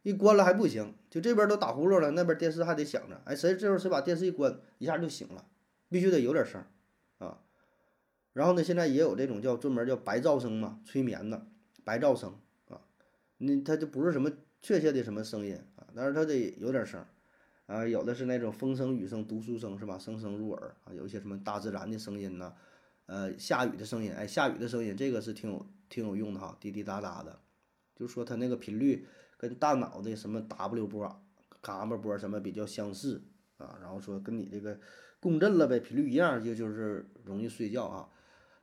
[0.00, 5.44] 一关了还不行，就这边都打呼噜了，那边电视还得响着，哎，谁这时候谁把电视一关，一下就醒了，
[5.90, 6.64] 必须得有点声
[7.18, 7.42] 啊。
[8.32, 11.46] 然后呢，现在也有这种叫专门叫白噪声嘛，催眠的
[11.84, 12.40] 白噪声。
[13.42, 14.30] 你它就不是什么
[14.60, 17.02] 确切的什么声音啊，但是它得有点声，
[17.64, 19.98] 啊，有的是那种风声、雨声、读书声是吧？
[19.98, 22.52] 声声入耳啊，有一些什么大自然的声音呐，
[23.06, 27.40] 呃，下雨的声音，哎，下雨的声音这个是挺有挺有用的哈，滴滴答答的，
[27.96, 29.06] 就说它那个频率
[29.38, 31.24] 跟大脑的什么 W 波、
[31.62, 33.22] 伽马波什么比较相似
[33.56, 34.78] 啊，然后说跟你这个
[35.18, 38.10] 共振了呗，频率一样就就是容易睡觉啊。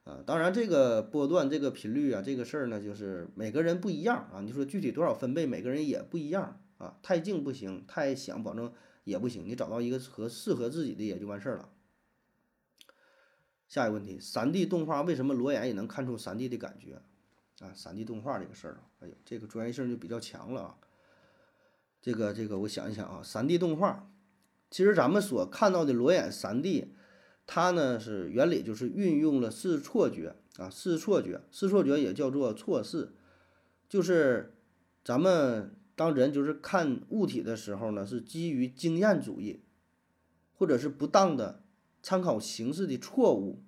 [0.07, 4.39] 啊，当然，这个波段、这个频率啊，这个事儿呢，就是每个人不一样啊。
[4.39, 6.97] 你说具体多少分贝，每个人也不一样啊。
[7.03, 8.71] 太静不行，太响保证
[9.03, 9.45] 也不行。
[9.45, 11.67] 你找到一个合适合自己的也就完事儿了。
[13.67, 17.01] 下一个问题，三 D 动画为什么裸眼也能看出三 D 的感觉
[17.59, 17.73] 啊？
[17.75, 20.77] 三 D 动画这个事儿，哎呦，这个专业性就比较强了啊。
[22.01, 24.09] 这个这个，我想一想啊，三 D 动画，
[24.71, 26.93] 其实咱们所看到的裸眼三 D。
[27.47, 33.13] 它呢是原理就是运用了视错觉啊，视错觉，视错觉也叫做错视，
[33.87, 34.53] 就是
[35.03, 39.61] 咱们当人就是看物体的时候呢，是基于经验主义，
[40.57, 41.63] 或者是不当的
[42.03, 43.63] 参考形式的错误，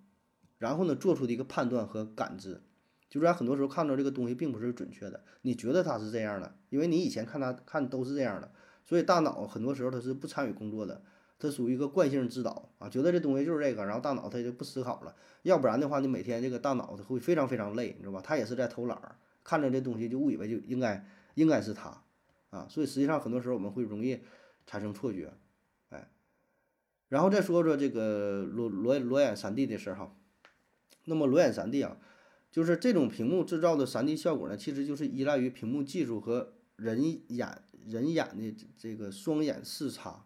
[0.58, 2.62] 然后呢做出的一个判断和感知，
[3.10, 8.52] 就是在很多时候看到这个东西并不是准确的，你觉得它是这样的，因为你以前看它看都是这样的，
[8.84, 11.02] 所以大脑很多时候它是不参与工作的。
[11.40, 15.16] 它属于一个惯性指导啊，觉得这东西就是这个，然后大脑它就不思考了。
[15.44, 18.22] 要不然的话，你每天这个大脑它会非常非常累，你知道吧？
[18.22, 22.04] 它也是在偷懒儿，看着这东西就误以为就应该应该是它
[22.50, 22.68] 啊。
[22.70, 24.20] 所以实际上很多时候我们会容易
[24.68, 25.34] 产生错觉，
[25.92, 26.12] 哎。
[27.08, 30.14] 然后再说说这个裸裸裸眼 3D 的事儿哈。
[31.06, 31.98] 那么裸眼 3D 啊，
[32.52, 40.26] 就是这种屏幕制造的 3D 效果呢，其实就是依赖于屏幕技术和人眼人眼的这个双眼视差。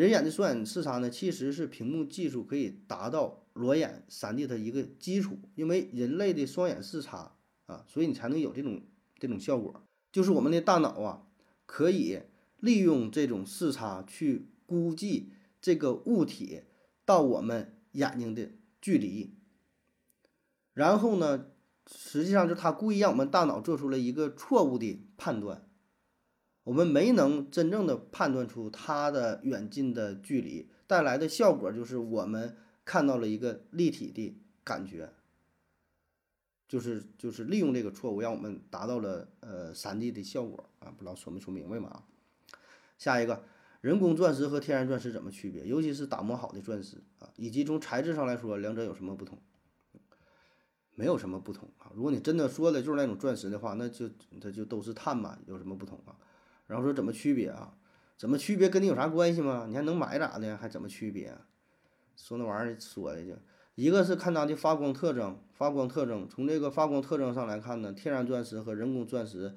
[0.00, 5.38] 人眼的双眼视差呢，其实是屏幕技术可以达到裸眼 3D 的一个基础。
[5.56, 7.36] 因为人类的双眼视差
[7.66, 8.82] 啊，所以你才能有这种
[9.18, 9.82] 这种效果。
[10.10, 11.26] 就是我们的大脑啊，
[11.66, 12.18] 可以
[12.60, 16.62] 利用这种视差去估计这个物体
[17.04, 19.34] 到我们眼睛的距离，
[20.72, 21.48] 然后呢，
[21.86, 25.68] 实际上就它故意让我们大脑做出了一个错误的判断。
[26.64, 35.12] 我们没能真正的判断出它的远近的距离带来的效果，就是我们看到了一个立体的感觉，
[36.68, 42.04] 就是就是利用这个错误，让我们达到了呃三 D 的效果啊，不知道说没说明白嘛啊？
[42.98, 43.42] 下一个，
[43.80, 45.66] 人工钻石和天然钻石怎么区别？
[45.66, 49.38] 尤其是打磨好的钻石啊，以及从材质上来说，两者有什么不同？
[50.94, 51.90] 没有什么不同啊。
[51.94, 54.06] 如果你真的说的就是那种钻石的话，那就
[54.38, 56.14] 它就都是碳嘛，有什么不同啊？
[56.70, 57.74] 然后说怎么区别啊？
[58.16, 59.66] 怎么区别跟你有啥关系吗？
[59.68, 60.56] 你还能买咋的？
[60.56, 61.36] 还怎么区别？
[62.14, 63.34] 说那玩意儿说的就，
[63.74, 69.56] 一个是看它的发光特征，发光特征从这个发光特征上来看呢，天然钻石和人工钻石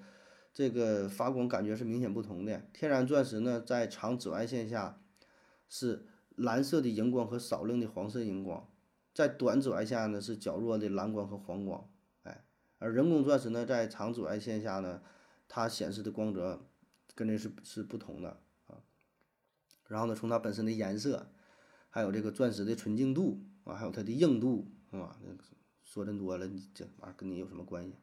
[0.52, 2.64] 这个发光感觉是明显不同的。
[2.74, 5.00] 天然钻石呢，在长紫外线下
[5.70, 8.68] 是蓝色的荧光和少量的黄色荧光，
[9.14, 11.88] 在短紫外下呢是较弱的蓝光和黄光。
[12.24, 12.44] 哎，
[12.80, 15.02] 而人工钻石呢，在长紫外线下呢，
[15.48, 16.66] 它显示的光泽
[17.16, 18.82] 跟这是是不同的啊。
[19.88, 21.32] 然后呢，从它本身的颜色，
[21.90, 25.34] 还有这个钻石的纯净度啊，还有它的硬度，啊，那？
[25.86, 27.94] 说真多了，你这玩意儿跟你有什么关系？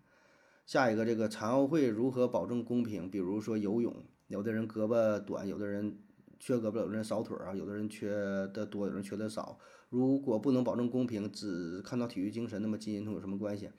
[0.64, 3.10] 下一个，这个残奥会如何保证公平？
[3.10, 5.98] 比如说游泳，有的人胳膊短，有的人
[6.38, 9.58] 缺胳膊，有的人少腿儿啊，有的人缺的多，有人缺的少。
[9.88, 13.70] 如果不能保证公平，只看到体育精神，那么金银铜有什么关系？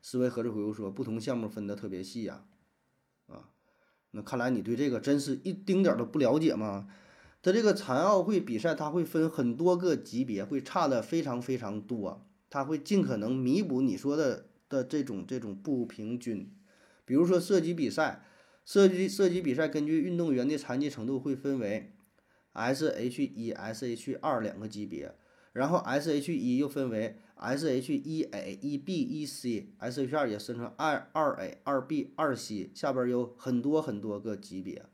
[0.00, 2.48] 思维核子回复说，不同项目分得特别细呀，啊，
[4.12, 6.88] 那看来你对这个真是一丁点儿都不了解吗？
[7.42, 12.26] 它这个残奥会比赛，它会分很多个级别，会差的非常非常多。
[12.50, 16.52] 它会尽可能弥补你说的的这种这种不平均。
[17.04, 18.24] 比如说射击比赛，
[18.64, 21.92] 射击射击比赛根据运动员的残疾程度会分为
[22.52, 25.14] S H 一、S H 二两个级别，
[25.52, 34.84] 然后 S H 一又分为 S H 一 A、一 B、一 C，S H 二也分成二二 A、二 B、二 C，下边有很多很多个级别。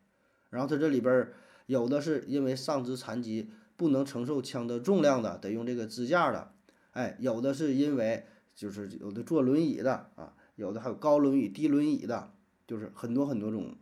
[0.51, 1.29] 然后它这里边。
[1.67, 6.53] 有的是因为上肢残疾不能承受枪的重量的，得用这个支架的，
[6.93, 12.33] 哎，有的是因为就是有的坐轮椅的啊，有的还有高轮椅、低轮椅的，
[12.69, 13.75] 就是很多很多种，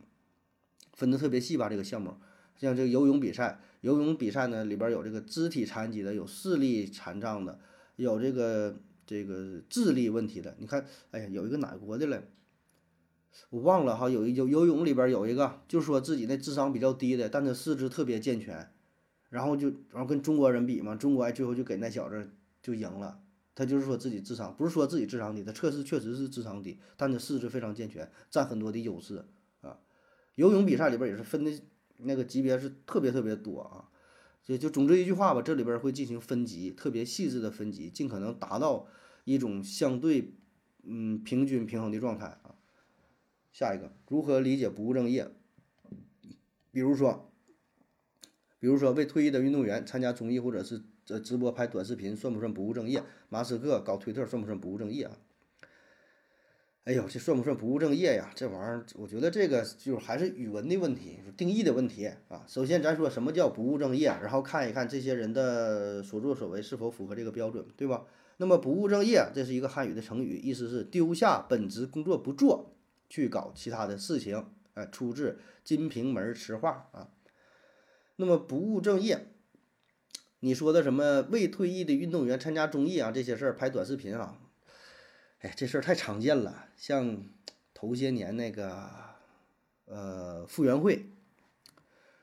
[0.93, 1.69] 分的特别细吧。
[1.69, 2.15] 这个项目，
[2.57, 7.59] 像这个游泳比赛，游泳比赛呢里边有这个肢体残疾的，有视力残障的，
[7.97, 8.75] 有这个
[9.05, 10.55] 这个智力问题的。
[10.57, 12.23] 你看，哎呀，有一个哪国的嘞？
[13.51, 18.71] 我忘了哈，有一游游泳里边有一个，就说自己那智商比较低的，但他四肢特别健全，
[19.29, 22.31] 然后就然后跟中国人比嘛，中国最后就给那小子
[22.63, 23.19] 就赢了。
[23.53, 29.23] 他就是说自己智商不是说自己智商低，他测试确实是智商低，但他四肢非常健全，占很多的优势
[29.61, 29.77] 啊。
[30.33, 31.51] 游泳比赛里边也是分的
[31.97, 33.89] 那个级别是特别特别多啊，
[34.43, 38.87] 就就总之一句话吧，这里边会进行分级，特别细致的分级，尽可能达到
[39.23, 40.33] 一种相对
[40.83, 42.55] 嗯平均平衡的状态啊。
[43.51, 45.31] 下一个，如何理解不务正业？
[46.71, 47.31] 比如说，
[48.59, 53.01] 比如说为退役的运动员参加综艺或者是呃直播拍短视频，算不算不务正业？
[53.29, 55.17] 马斯克搞推特算不算不务正业啊？
[56.85, 58.31] 哎呦，这算不算不务正业呀？
[58.35, 62.45] 这玩意儿，我觉得这个就是还是语文的问题，定义的问题啊。
[62.47, 68.05] 首先，咱说什么叫不务正业，然后看一看这些人的所作所为是否符合这个标准，对吧？
[68.37, 72.71] 那么不务正业，这是一个汉语的成语，意思是丢下本职工作不做。
[73.07, 75.31] 去搞其他的事情，哎，出自
[75.63, 77.09] 《金瓶门词话》啊。
[78.17, 79.27] 那么不务正业，
[80.39, 84.39] 你说的什么未退役的运动员参加综艺啊这些事儿，拍短视频啊，
[85.45, 86.65] 哎，这事儿太常见了。
[86.75, 87.23] 像
[87.71, 88.89] 头些年那个
[89.85, 91.05] 呃傅园慧，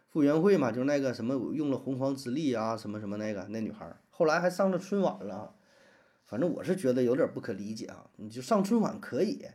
[0.08, 5.54] 傅园慧嘛，就是那个什么用了洪荒之力啊，什么什么那个那女孩，后来还上了春晚了。
[6.24, 9.46] 反正我是觉得有点不可理解啊，你就上春晚可以。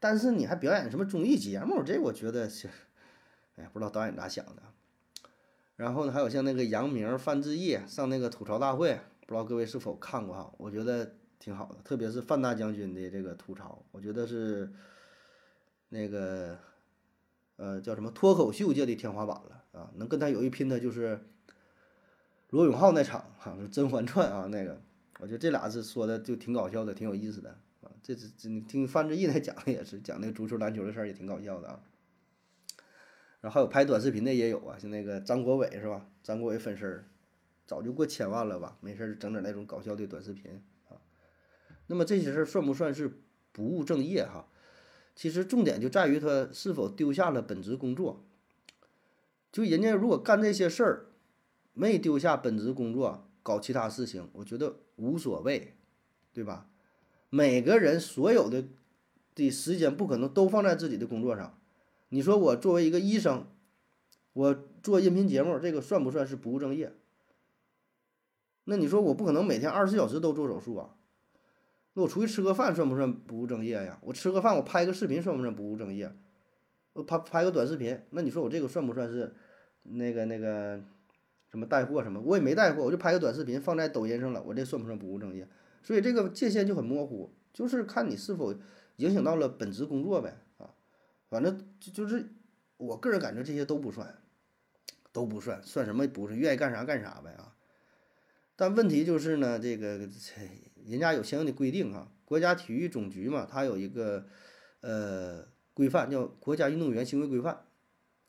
[0.00, 1.84] 但是你还表演什么综艺节目？
[1.84, 2.68] 这我觉得是，
[3.54, 4.62] 哎，不知道导演咋想的。
[5.76, 10.52] 然后呢，还有像那个杨明、范志毅上那个吐槽大会，不知道各位是否看过哈？
[10.58, 11.14] 我觉得
[11.44, 14.72] 挺好的，特别是范大将军的这个吐槽，我觉得是
[15.90, 16.56] 那个
[17.56, 19.90] 呃叫什么脱口秀界的天花板了啊！
[19.96, 21.20] 能跟他有一拼的就是
[22.48, 24.80] 罗永浩那场哈，《甄嬛传》啊，那个
[25.20, 27.50] 我觉得这俩是说的就挺搞笑的，挺有意思的
[27.82, 27.90] 啊。
[28.02, 31.78] 这这这，你听范志毅那讲的也是讲那个足球篮球的事儿，也挺搞笑的啊。
[33.42, 36.06] 然后还有拍短视频的也有啊，像那个张国伟是吧？
[36.22, 37.04] 张国伟粉丝
[37.66, 38.78] 早就过千万了吧？
[38.80, 40.62] 没事儿整点那种搞笑的短视频。
[41.86, 43.20] 那么这些事儿算不算是
[43.52, 44.48] 不务正业哈？
[45.14, 48.24] 其实重点就在于他是否丢下了本职工作。
[49.52, 51.06] 就人家如果干这些事儿，
[51.72, 55.76] 没丢下本职工作，搞其他事情，我觉得无所谓，
[56.32, 56.68] 对吧？
[57.30, 58.64] 每个人所有的
[59.34, 61.58] 的时间不可能都放在自己的工作上。
[62.08, 63.46] 你说我作为一个医生，
[64.32, 66.92] 我做音频节目，这个算不算是不务正业？
[68.64, 70.96] 那你说我不可能每天二十四小时都做手术啊？
[71.94, 73.98] 那我出去吃个饭算不算不务正业呀？
[74.02, 76.12] 我吃个饭，我拍个视频算不算不务正业？
[76.92, 79.34] 我拍拍个短视频，那你说我这个算不算是
[79.82, 80.80] 那个那个
[81.50, 82.20] 什么带货什么？
[82.20, 85.48] 我也没带货，我就拍个短视频放在抖音上了，我这算不算不务正业？
[85.82, 88.54] 所以这个界限就很模糊就是看你是否
[88.96, 90.70] 影响到了本职工作呗啊，
[91.28, 92.28] 反正就就是
[92.76, 94.16] 我个人感觉这些都不算，
[95.12, 96.34] 都不算，算什么不是？
[96.36, 97.54] 愿意干啥干啥呗啊。
[98.56, 100.08] 但问题就是呢，这个
[100.86, 104.26] 人家有相应的规定啊，国家体育总局嘛，它有一个
[104.80, 107.54] 呃规范叫《国家运动员行为规范》，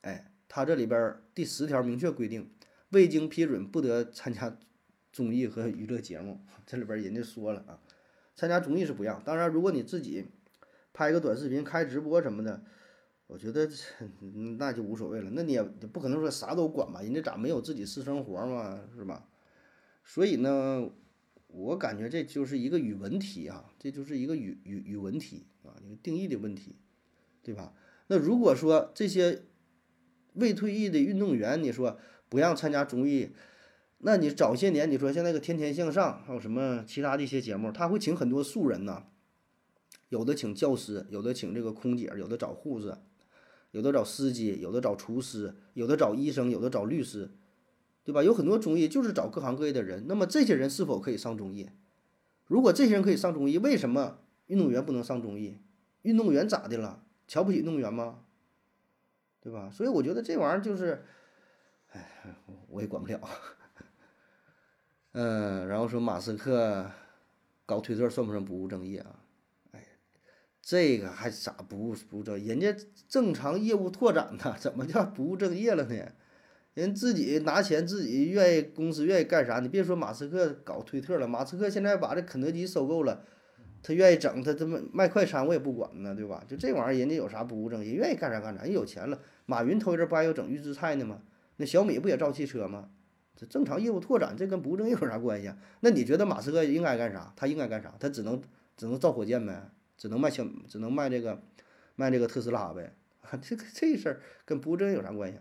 [0.00, 2.50] 哎，它这里边第十条明确规定，
[2.90, 4.58] 未经批准不得参加
[5.12, 6.40] 综艺和娱乐节目。
[6.66, 7.78] 这里边人家说了啊，
[8.34, 10.26] 参加综艺是不让，当然如果你自己
[10.92, 12.62] 拍个短视频、开直播什么的，
[13.26, 13.68] 我觉得
[14.58, 15.30] 那就无所谓了。
[15.32, 17.02] 那你也不可能说啥都管吧？
[17.02, 19.28] 人家咋没有自己私生活嘛，是吧？
[20.04, 20.88] 所以呢，
[21.56, 26.76] 我感觉这就是一个语文题啊，这就是一个语语语文题啊，一个定义的问题，
[27.42, 27.72] 对吧？
[28.08, 29.44] 那如果说这些
[30.34, 31.98] 未退役的运动员，你说
[32.28, 33.30] 不让参加综艺，
[34.00, 39.04] 那你早些年你说像那个《天天向上》，还有什么其他的一些节目，他会请很多素人呐，
[40.10, 42.98] 有的请教师，有的请这个空姐，有的找护士，
[43.70, 47.30] 有的找司机，有的找厨师，有的找医生，有的找律师。
[48.06, 48.22] 对吧？
[48.22, 51.68] 有很多综艺就是找各行各业的人，那么这些人是否可以上综艺？
[52.46, 55.58] 如果这些人可以上综艺，为什么运动员不能上综艺？
[56.02, 57.02] 运动员咋的了？
[57.26, 58.20] 瞧不起运动员吗？
[59.40, 59.68] 对吧？
[59.72, 61.04] 所以我觉得这玩意儿就是，
[61.90, 62.08] 哎，
[62.68, 63.20] 我也管不了。
[65.10, 66.88] 嗯，然后说马斯克
[67.66, 69.18] 搞推特算不算不务正业啊？
[69.72, 69.84] 哎，
[70.62, 72.54] 这个还咋不务不正业？
[72.54, 72.72] 人家
[73.08, 76.12] 正常业务拓展呢，怎么叫不务正业了呢？
[76.76, 79.60] 人自己拿钱，自己愿意，公司愿意干啥？
[79.60, 83.24] 你别说马斯克搞推特了，马斯克现在把这肯德基收购了，
[83.82, 86.44] 他愿意整，他他妈卖快餐我也不管呢，对吧？
[86.46, 87.92] 就这玩意儿，人家有啥不务正业？
[87.92, 89.18] 愿意干啥干啥，人有钱了。
[89.46, 91.22] 马云头一阵不还有整预制菜呢吗？
[91.56, 92.90] 那小米不也造汽车吗？
[93.34, 95.50] 这正常业务拓展，这跟不务正业有啥关系？
[95.80, 97.32] 那你觉得马斯克应该干啥？
[97.36, 97.94] 他应该干啥？
[97.98, 98.38] 他只能
[98.76, 101.40] 只能造火箭呗，只能卖小，只能卖这个
[101.94, 102.94] 卖这个特斯拉呗？
[103.22, 105.38] 啊 这个这事儿跟不务正业有啥关系？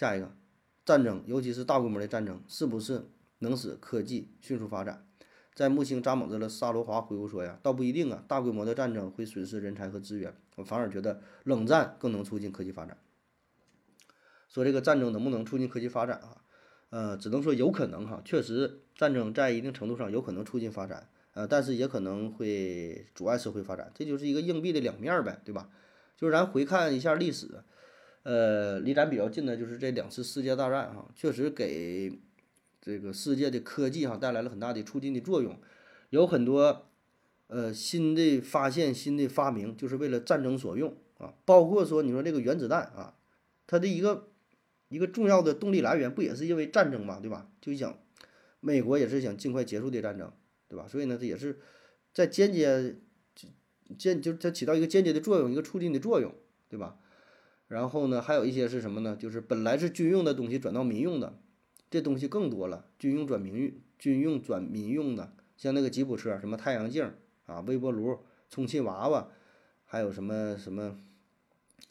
[0.00, 0.34] 下一个，
[0.82, 5.06] 战争，尤其是大规模的战争，是不是能使科技迅速发展？
[5.54, 12.96] 在木星扎猛子的萨罗华回复说呀，倒不一定啊，大规模的战争会损失人才和资源，我反而觉得冷战更能促进科技发展。
[14.48, 16.38] 说这个战争能不能促进科技发展啊？
[16.88, 25.68] 呃，只能说有可能哈，确实战争在一定程度上有可能促进发展，呃，但是也可能会阻碍社会发展，这就是一个硬币的两面呗，对吧？
[26.16, 27.62] 就是咱回看一下历史。
[28.22, 32.20] 呃，离咱比较近的就是这两次世界大战哈，确实给
[32.80, 35.58] 这个世界的科技哈带来了很大的促进的作用，
[36.10, 36.86] 有很多
[37.46, 41.32] 呃新的发现、新的发明，就是为了战争所用啊。
[41.46, 43.14] 包括说你说这个原子弹啊，
[43.66, 44.28] 它的一个
[44.88, 47.50] 一个重要的动力来源不也是因为战争嘛，对吧？
[47.60, 47.98] 就想
[48.60, 50.30] 美国也是想尽快结束的战争，
[50.68, 50.86] 对吧？
[50.86, 51.58] 所以呢，这也是
[52.12, 52.96] 在间接
[53.98, 56.34] 间就它起到一个间接的作用，一个促进的作用，
[56.68, 56.98] 对吧？
[57.70, 59.14] 然后呢，还有一些是什么呢？
[59.16, 61.38] 就是本来是军用的东西转到民用的，
[61.88, 62.86] 这东西更多了。
[62.98, 67.12] 军用转民用，军用转民用的，像那个吉普车，什么太阳镜
[67.46, 68.18] 啊、微波炉、
[68.50, 69.28] 充气娃娃，
[69.84, 70.98] 还有什么什么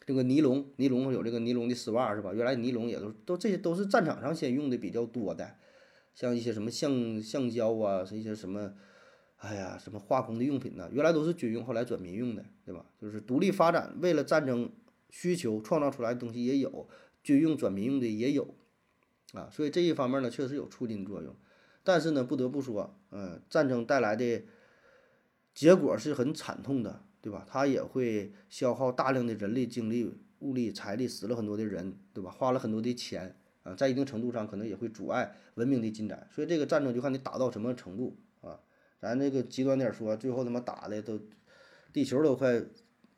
[0.04, 2.34] 这个尼龙，尼龙有这个尼龙的丝袜是吧？
[2.34, 5.54] 原来尼龙也都都这些都是战场上先用的比较多的，
[6.14, 8.74] 像一些什么橡橡胶啊，是一些什么，
[9.38, 10.90] 哎呀，什么化工的用品呢？
[10.92, 12.84] 原来都是军用，后来转民用的，对吧？
[13.00, 14.70] 就是独立发展，为了战争。
[15.10, 16.88] 需求创造出来的东西也有，
[17.22, 18.54] 军用转民用的也有，
[19.32, 21.34] 啊，所以这一方面呢确实有促进作用，
[21.82, 24.44] 但是呢不得不说，嗯，战争带来的
[25.52, 27.44] 结果是很惨痛的，对吧？
[27.48, 32.30] 它也会消耗大量的人力、精力、物力、财力，死了很多的人，对吧？
[32.30, 36.28] 花了很多的钱，啊，在一定程度上可能也会阻碍文明的进展。
[36.30, 38.60] 所以这个战争就看你打到什么程度啊，
[39.00, 41.20] 咱这个极端点说，最后他妈打的都
[41.92, 42.62] 地球都快。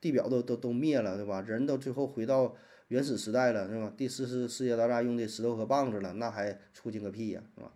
[0.02, 1.40] 地表都都都灭了，对吧？
[1.42, 2.56] 人都最后回到
[2.88, 3.94] 原始时代了，是吧？
[3.96, 7.72] 第四次世界大战用的石头和棒子了，那还促进个屁呀，是吧？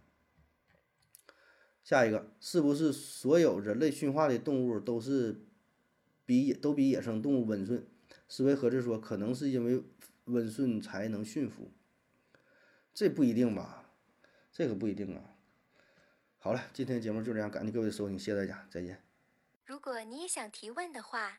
[1.85, 5.41] 下一个，是不是所有人类驯化的动物都是
[6.25, 7.87] 比都比野生动物温顺？
[8.29, 9.85] 思维盒子说，可能是因为
[10.25, 11.71] 温顺才能驯服，
[12.93, 13.95] 这不一定吧？
[14.51, 15.23] 这个不一定啊。
[16.39, 19.01] 好了，今天节目就这样，感谢各位的收听，谢谢大家，再见。
[19.65, 21.39] 如果你也想提问的话。